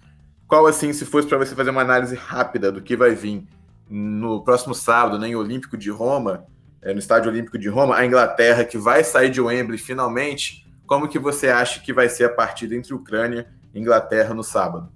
qual, 0.47 0.66
assim, 0.66 0.92
se 0.92 1.04
fosse 1.04 1.26
para 1.26 1.38
você 1.38 1.54
fazer 1.54 1.71
uma 1.71 1.83
análise 1.83 2.14
rápida 2.14 2.71
do 2.71 2.80
que 2.80 2.97
vai 2.97 3.14
vir 3.14 3.47
no 3.88 4.42
próximo 4.42 4.75
sábado, 4.75 5.18
né, 5.18 5.28
em 5.28 5.35
Olímpico 5.35 5.76
de 5.76 5.90
Roma, 5.90 6.47
é, 6.80 6.92
no 6.92 6.99
Estádio 6.99 7.30
Olímpico 7.30 7.59
de 7.59 7.68
Roma, 7.68 7.97
a 7.97 8.04
Inglaterra 8.04 8.64
que 8.64 8.78
vai 8.78 9.02
sair 9.02 9.30
de 9.30 9.40
Wembley 9.40 9.78
finalmente. 9.78 10.66
Como 10.87 11.09
que 11.09 11.18
você 11.18 11.49
acha 11.49 11.80
que 11.80 11.92
vai 11.92 12.09
ser 12.09 12.25
a 12.25 12.28
partida 12.28 12.75
entre 12.75 12.92
Ucrânia 12.92 13.49
e 13.73 13.80
Inglaterra 13.80 14.35
no 14.35 14.44
sábado? 14.44 14.90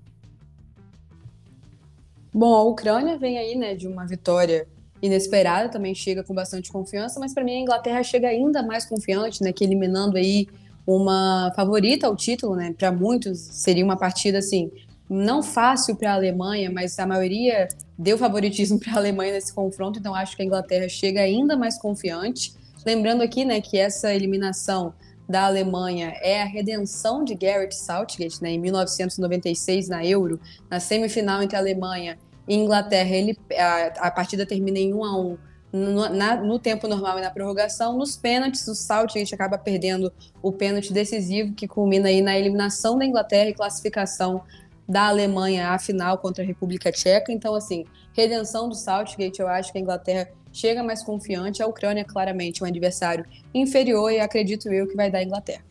Bom, 2.32 2.54
a 2.54 2.62
Ucrânia 2.62 3.18
vem 3.18 3.38
aí, 3.38 3.56
né, 3.56 3.74
de 3.74 3.86
uma 3.86 4.06
vitória 4.06 4.66
inesperada, 5.00 5.68
também 5.68 5.94
chega 5.94 6.22
com 6.24 6.34
bastante 6.34 6.70
confiança, 6.70 7.20
mas 7.20 7.32
para 7.32 7.44
mim 7.44 7.52
a 7.52 7.60
Inglaterra 7.60 8.02
chega 8.02 8.28
ainda 8.28 8.62
mais 8.62 8.84
confiante, 8.84 9.42
né, 9.42 9.52
que 9.52 9.64
eliminando 9.64 10.16
aí 10.16 10.46
uma 10.86 11.52
favorita 11.54 12.06
ao 12.06 12.16
título, 12.16 12.56
né, 12.56 12.74
para 12.76 12.90
muitos 12.90 13.38
seria 13.38 13.84
uma 13.84 13.96
partida 13.96 14.38
assim 14.38 14.70
não 15.08 15.42
fácil 15.42 15.96
para 15.96 16.12
a 16.12 16.14
Alemanha, 16.14 16.70
mas 16.70 16.98
a 16.98 17.06
maioria 17.06 17.68
deu 17.96 18.18
favoritismo 18.18 18.78
para 18.80 18.94
a 18.94 18.96
Alemanha 18.96 19.32
nesse 19.32 19.52
confronto, 19.52 19.98
então 19.98 20.14
acho 20.14 20.36
que 20.36 20.42
a 20.42 20.44
Inglaterra 20.44 20.88
chega 20.88 21.20
ainda 21.20 21.56
mais 21.56 21.78
confiante. 21.78 22.52
Lembrando 22.84 23.22
aqui, 23.22 23.44
né, 23.44 23.60
que 23.60 23.78
essa 23.78 24.14
eliminação 24.14 24.92
da 25.28 25.44
Alemanha 25.44 26.14
é 26.22 26.40
a 26.40 26.46
redenção 26.46 27.22
de 27.22 27.34
Garrett 27.34 27.76
Southgate, 27.76 28.42
né, 28.42 28.50
em 28.50 28.58
1996 28.58 29.88
na 29.88 30.04
Euro, 30.04 30.40
na 30.70 30.80
semifinal 30.80 31.42
entre 31.42 31.56
a 31.56 31.60
Alemanha 31.60 32.18
e 32.48 32.54
Inglaterra, 32.54 33.14
ele, 33.14 33.38
a, 33.56 34.06
a 34.06 34.10
partida 34.10 34.46
termina 34.46 34.78
em 34.78 34.94
1 34.94 35.04
a 35.04 35.20
1 35.20 35.38
no, 35.70 36.08
na, 36.08 36.36
no, 36.36 36.58
tempo 36.58 36.88
normal 36.88 37.18
e 37.18 37.22
na 37.22 37.30
prorrogação. 37.30 37.96
Nos 37.98 38.16
pênaltis, 38.16 38.66
o 38.66 38.74
Southgate 38.74 39.34
acaba 39.34 39.58
perdendo 39.58 40.10
o 40.42 40.50
pênalti 40.50 40.92
decisivo, 40.92 41.52
que 41.52 41.68
culmina 41.68 42.08
aí 42.08 42.22
na 42.22 42.38
eliminação 42.38 42.96
da 42.98 43.04
Inglaterra 43.04 43.50
e 43.50 43.54
classificação 43.54 44.42
da 44.88 45.08
Alemanha 45.08 45.68
à 45.68 45.78
final 45.78 46.16
contra 46.16 46.42
a 46.42 46.46
República 46.46 46.90
Tcheca. 46.90 47.30
Então, 47.30 47.54
assim, 47.54 47.84
redenção 48.14 48.66
do 48.66 48.74
Southgate, 48.74 49.40
eu 49.40 49.46
acho 49.46 49.70
que 49.70 49.76
a 49.76 49.80
Inglaterra 49.82 50.30
chega 50.58 50.82
mais 50.82 51.04
confiante. 51.04 51.62
A 51.62 51.66
Ucrânia, 51.66 52.04
claramente, 52.04 52.62
é 52.62 52.66
um 52.66 52.68
adversário 52.68 53.24
inferior 53.54 54.10
e 54.10 54.18
acredito 54.18 54.68
eu 54.72 54.86
que 54.88 54.96
vai 54.96 55.10
dar 55.10 55.18
a 55.18 55.22
Inglaterra. 55.22 55.62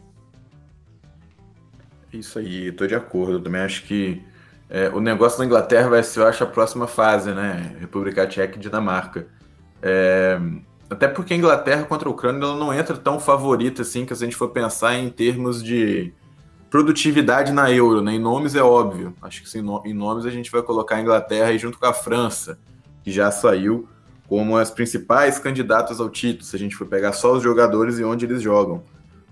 Isso 2.11 2.39
aí, 2.39 2.67
estou 2.69 2.87
de 2.87 2.95
acordo. 2.95 3.33
Eu 3.33 3.41
também 3.41 3.61
acho 3.61 3.83
que 3.83 4.23
é, 4.69 4.87
o 4.89 5.01
negócio 5.01 5.37
da 5.39 5.45
Inglaterra 5.45 5.89
vai 5.89 6.03
ser, 6.03 6.21
eu 6.21 6.27
acho, 6.27 6.43
a 6.43 6.47
próxima 6.47 6.87
fase, 6.87 7.31
né? 7.31 7.75
República 7.79 8.25
Tcheca 8.25 8.55
e 8.55 8.59
Dinamarca. 8.59 9.27
É, 9.81 10.39
até 10.89 11.07
porque 11.07 11.33
a 11.33 11.37
Inglaterra 11.37 11.83
contra 11.83 12.07
a 12.07 12.11
Ucrânia 12.11 12.43
ela 12.43 12.55
não 12.55 12.73
entra 12.73 12.95
tão 12.95 13.19
favorita 13.19 13.81
assim, 13.81 14.05
que 14.05 14.15
se 14.15 14.23
a 14.23 14.25
gente 14.25 14.37
for 14.37 14.49
pensar 14.49 14.95
em 14.95 15.09
termos 15.09 15.61
de 15.61 16.13
produtividade 16.69 17.51
na 17.51 17.69
Euro, 17.71 18.01
né? 18.01 18.13
Em 18.13 18.19
nomes 18.19 18.55
é 18.55 18.63
óbvio. 18.63 19.13
Acho 19.21 19.43
que 19.43 19.57
em 19.57 19.93
nomes 19.93 20.25
a 20.25 20.29
gente 20.29 20.49
vai 20.49 20.61
colocar 20.61 20.95
a 20.95 21.01
Inglaterra 21.01 21.49
aí 21.49 21.57
junto 21.57 21.77
com 21.77 21.85
a 21.85 21.93
França, 21.93 22.57
que 23.03 23.11
já 23.11 23.29
saiu 23.31 23.87
como 24.27 24.57
as 24.57 24.69
principais 24.69 25.39
candidatas 25.39 25.99
ao 25.99 26.09
título, 26.09 26.43
se 26.43 26.55
a 26.55 26.59
gente 26.59 26.75
for 26.75 26.85
pegar 26.85 27.13
só 27.13 27.33
os 27.33 27.43
jogadores 27.43 27.97
e 27.97 28.03
onde 28.03 28.25
eles 28.25 28.41
jogam. 28.41 28.83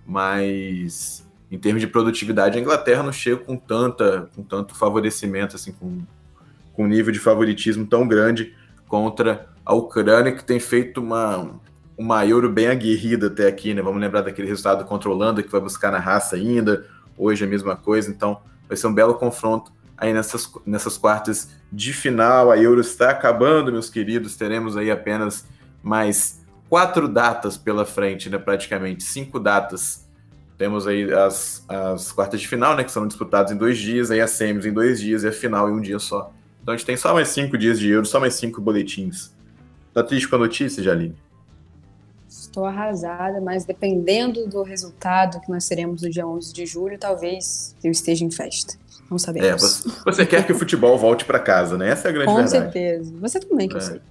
Mas 0.05 1.25
em 1.51 1.57
termos 1.59 1.81
de 1.81 1.87
produtividade, 1.87 2.57
a 2.57 2.61
Inglaterra 2.61 3.03
não 3.03 3.11
chega 3.11 3.37
com 3.37 3.57
tanta, 3.57 4.29
com 4.35 4.41
tanto 4.41 4.73
favorecimento, 4.73 5.55
assim, 5.55 5.71
com, 5.73 6.01
com 6.73 6.83
um 6.85 6.87
nível 6.87 7.11
de 7.11 7.19
favoritismo 7.19 7.85
tão 7.85 8.07
grande 8.07 8.55
contra 8.87 9.47
a 9.65 9.73
Ucrânia, 9.73 10.31
que 10.31 10.43
tem 10.43 10.59
feito 10.59 11.01
uma, 11.01 11.59
uma 11.97 12.25
Euro 12.25 12.49
bem 12.49 12.67
aguerrida 12.67 13.27
até 13.27 13.47
aqui, 13.47 13.73
né? 13.73 13.81
Vamos 13.81 13.99
lembrar 13.99 14.21
daquele 14.21 14.47
resultado 14.47 14.85
contra 14.85 15.09
a 15.09 15.13
Holanda, 15.13 15.43
que 15.43 15.51
vai 15.51 15.61
buscar 15.61 15.91
na 15.91 15.99
raça 15.99 16.35
ainda, 16.35 16.85
hoje 17.17 17.43
a 17.43 17.47
mesma 17.47 17.75
coisa, 17.75 18.09
então 18.09 18.39
vai 18.67 18.77
ser 18.77 18.87
um 18.87 18.93
belo 18.93 19.15
confronto 19.15 19.71
aí 19.97 20.13
nessas, 20.13 20.51
nessas 20.65 20.97
quartas 20.97 21.49
de 21.71 21.93
final. 21.93 22.51
A 22.51 22.57
Euro 22.57 22.81
está 22.81 23.09
acabando, 23.09 23.71
meus 23.71 23.89
queridos, 23.89 24.35
teremos 24.35 24.75
aí 24.77 24.91
apenas 24.91 25.45
mais 25.81 26.43
quatro 26.69 27.07
datas 27.07 27.57
pela 27.57 27.85
frente, 27.85 28.29
né, 28.29 28.37
praticamente, 28.37 29.03
cinco 29.03 29.39
datas. 29.39 30.05
Temos 30.57 30.87
aí 30.87 31.11
as, 31.13 31.65
as 31.67 32.11
quartas 32.11 32.39
de 32.39 32.47
final, 32.47 32.75
né, 32.75 32.83
que 32.83 32.91
são 32.91 33.07
disputadas 33.07 33.51
em 33.51 33.57
dois 33.57 33.77
dias, 33.77 34.09
aí 34.09 34.21
as 34.21 34.31
semis 34.31 34.65
em 34.65 34.73
dois 34.73 34.99
dias 34.99 35.23
e 35.23 35.27
a 35.27 35.31
final 35.31 35.69
em 35.69 35.73
um 35.73 35.81
dia 35.81 35.99
só. 35.99 36.33
Então 36.61 36.73
a 36.73 36.77
gente 36.77 36.85
tem 36.85 36.97
só 36.97 37.13
mais 37.13 37.27
cinco 37.29 37.57
dias 37.57 37.77
de 37.77 37.89
Euro, 37.89 38.05
só 38.05 38.19
mais 38.19 38.35
cinco 38.35 38.61
boletins. 38.61 39.33
Tá 39.93 40.01
triste 40.01 40.27
com 40.27 40.35
a 40.35 40.39
notícia, 40.39 40.81
Jaline? 40.81 41.15
Estou 42.41 42.65
arrasada, 42.65 43.39
mas 43.41 43.65
dependendo 43.65 44.47
do 44.47 44.61
resultado 44.63 45.39
que 45.41 45.49
nós 45.49 45.67
teremos 45.67 46.01
no 46.01 46.09
dia 46.09 46.25
11 46.27 46.53
de 46.53 46.65
julho, 46.65 46.97
talvez 46.97 47.75
eu 47.83 47.91
esteja 47.91 48.23
em 48.25 48.31
festa. 48.31 48.75
Não 49.09 49.17
sabemos. 49.19 49.47
É, 49.47 49.57
você, 49.57 49.89
você 50.05 50.25
quer 50.25 50.45
que 50.45 50.51
o 50.51 50.55
futebol 50.57 50.97
volte 50.97 51.25
para 51.25 51.39
casa, 51.39 51.77
né? 51.77 51.89
Essa 51.89 52.07
é 52.07 52.09
a 52.09 52.13
grande 52.13 52.27
Com 52.27 52.35
verdade. 52.35 52.51
certeza. 52.73 53.13
Você 53.19 53.39
também, 53.39 53.67
que 53.69 53.75
É. 53.75 53.77
eu 53.77 53.81
sei. 53.81 54.01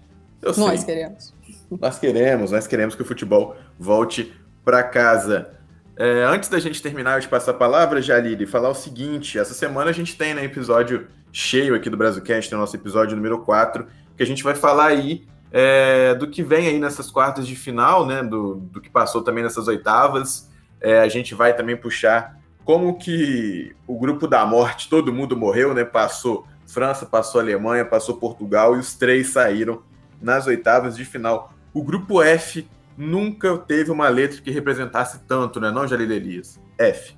Eu 0.42 0.56
Nós 0.56 0.80
sei. 0.80 0.94
queremos. 0.94 1.34
Nós 1.80 1.98
queremos, 1.98 2.50
nós 2.50 2.66
queremos 2.66 2.94
que 2.94 3.02
o 3.02 3.04
futebol 3.04 3.56
volte 3.78 4.32
para 4.64 4.82
casa. 4.82 5.50
É, 5.96 6.24
antes 6.24 6.48
da 6.48 6.58
gente 6.58 6.80
terminar, 6.82 7.16
eu 7.18 7.20
te 7.20 7.28
passar 7.28 7.52
a 7.52 7.54
palavra, 7.54 8.00
Jalili, 8.02 8.46
falar 8.46 8.68
o 8.70 8.74
seguinte: 8.74 9.38
essa 9.38 9.54
semana 9.54 9.90
a 9.90 9.92
gente 9.92 10.16
tem 10.16 10.34
né, 10.34 10.44
episódio 10.44 11.06
cheio 11.32 11.74
aqui 11.74 11.90
do 11.90 11.96
Brasilcast, 11.96 12.52
no 12.52 12.58
nosso 12.58 12.76
episódio 12.76 13.16
número 13.16 13.38
4, 13.40 13.86
que 14.16 14.22
a 14.22 14.26
gente 14.26 14.42
vai 14.42 14.54
falar 14.54 14.86
aí 14.86 15.24
é, 15.56 16.16
do 16.16 16.28
que 16.28 16.42
vem 16.42 16.66
aí 16.66 16.80
nessas 16.80 17.12
quartas 17.12 17.46
de 17.46 17.54
final, 17.54 18.04
né? 18.04 18.24
Do, 18.24 18.56
do 18.56 18.80
que 18.80 18.90
passou 18.90 19.22
também 19.22 19.44
nessas 19.44 19.68
oitavas. 19.68 20.50
É, 20.80 20.98
a 20.98 21.08
gente 21.08 21.32
vai 21.32 21.54
também 21.54 21.76
puxar 21.76 22.40
como 22.64 22.98
que 22.98 23.72
o 23.86 23.96
grupo 23.96 24.26
da 24.26 24.44
morte, 24.44 24.88
todo 24.90 25.12
mundo 25.12 25.36
morreu, 25.36 25.72
né? 25.72 25.84
Passou 25.84 26.44
França, 26.66 27.06
passou 27.06 27.40
Alemanha, 27.40 27.84
passou 27.84 28.16
Portugal 28.16 28.74
e 28.74 28.80
os 28.80 28.94
três 28.94 29.28
saíram 29.28 29.80
nas 30.20 30.48
oitavas 30.48 30.96
de 30.96 31.04
final. 31.04 31.54
O 31.72 31.84
grupo 31.84 32.20
F 32.20 32.66
nunca 32.98 33.56
teve 33.56 33.92
uma 33.92 34.08
letra 34.08 34.40
que 34.40 34.50
representasse 34.50 35.20
tanto, 35.20 35.60
né, 35.60 35.70
não, 35.70 35.86
Jalil 35.86 36.10
Elias? 36.10 36.58
F. 36.76 37.14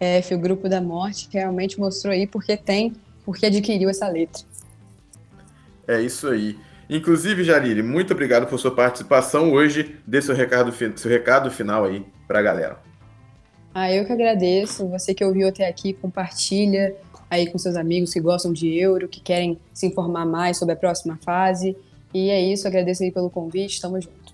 F, 0.00 0.34
o 0.34 0.38
grupo 0.38 0.66
da 0.66 0.80
morte, 0.80 1.28
realmente 1.30 1.78
mostrou 1.78 2.12
aí 2.12 2.26
porque 2.26 2.56
tem, 2.56 2.94
porque 3.24 3.46
adquiriu 3.46 3.90
essa 3.90 4.08
letra. 4.08 4.44
É 5.86 6.00
isso 6.00 6.28
aí. 6.28 6.56
Inclusive, 6.88 7.44
Jalili, 7.44 7.82
muito 7.82 8.12
obrigado 8.12 8.46
por 8.46 8.58
sua 8.58 8.74
participação 8.74 9.52
hoje. 9.52 9.96
Dê 10.06 10.20
seu 10.20 10.34
recado, 10.34 10.72
seu 10.72 11.10
recado 11.10 11.50
final 11.50 11.84
aí 11.84 12.04
pra 12.26 12.42
galera. 12.42 12.78
Ah, 13.74 13.90
eu 13.92 14.04
que 14.04 14.12
agradeço. 14.12 14.86
Você 14.88 15.14
que 15.14 15.24
ouviu 15.24 15.48
até 15.48 15.66
aqui, 15.66 15.92
compartilha 15.94 16.94
aí 17.28 17.50
com 17.50 17.58
seus 17.58 17.76
amigos 17.76 18.12
que 18.12 18.20
gostam 18.20 18.52
de 18.52 18.78
euro, 18.78 19.08
que 19.08 19.20
querem 19.20 19.58
se 19.72 19.86
informar 19.86 20.24
mais 20.24 20.58
sobre 20.58 20.74
a 20.74 20.76
próxima 20.76 21.18
fase. 21.24 21.76
E 22.12 22.30
é 22.30 22.40
isso, 22.40 22.68
agradeço 22.68 23.02
aí 23.02 23.10
pelo 23.10 23.28
convite, 23.28 23.80
tamo 23.80 24.00
junto. 24.00 24.32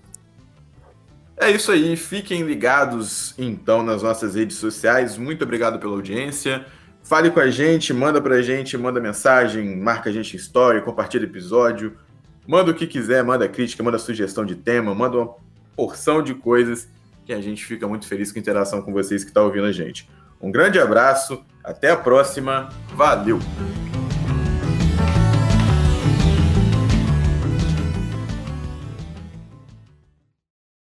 É 1.37 1.49
isso 1.49 1.71
aí, 1.71 1.95
fiquem 1.95 2.43
ligados 2.43 3.33
então 3.39 3.81
nas 3.81 4.03
nossas 4.03 4.35
redes 4.35 4.57
sociais. 4.57 5.17
Muito 5.17 5.43
obrigado 5.43 5.79
pela 5.79 5.93
audiência. 5.93 6.63
Fale 7.03 7.29
com 7.31 7.39
a 7.39 7.49
gente, 7.49 7.93
manda 7.93 8.21
pra 8.21 8.41
gente, 8.41 8.77
manda 8.77 8.99
mensagem, 8.99 9.75
marca 9.75 10.09
a 10.09 10.13
gente 10.13 10.35
em 10.35 10.37
história, 10.37 10.81
compartilha 10.81 11.25
episódio, 11.25 11.97
manda 12.47 12.71
o 12.71 12.73
que 12.73 12.87
quiser, 12.87 13.23
manda 13.23 13.47
crítica, 13.49 13.83
manda 13.83 13.97
sugestão 13.97 14.45
de 14.45 14.55
tema, 14.55 14.95
manda 14.95 15.17
uma 15.17 15.35
porção 15.75 16.23
de 16.23 16.33
coisas 16.33 16.87
que 17.25 17.33
a 17.33 17.41
gente 17.41 17.65
fica 17.65 17.87
muito 17.87 18.07
feliz 18.07 18.31
com 18.31 18.39
a 18.39 18.41
interação 18.41 18.81
com 18.81 18.93
vocês 18.93 19.23
que 19.23 19.29
estão 19.29 19.43
tá 19.43 19.47
ouvindo 19.47 19.65
a 19.65 19.71
gente. 19.71 20.09
Um 20.41 20.51
grande 20.51 20.79
abraço, 20.79 21.43
até 21.63 21.91
a 21.91 21.97
próxima, 21.97 22.69
valeu! 22.95 23.39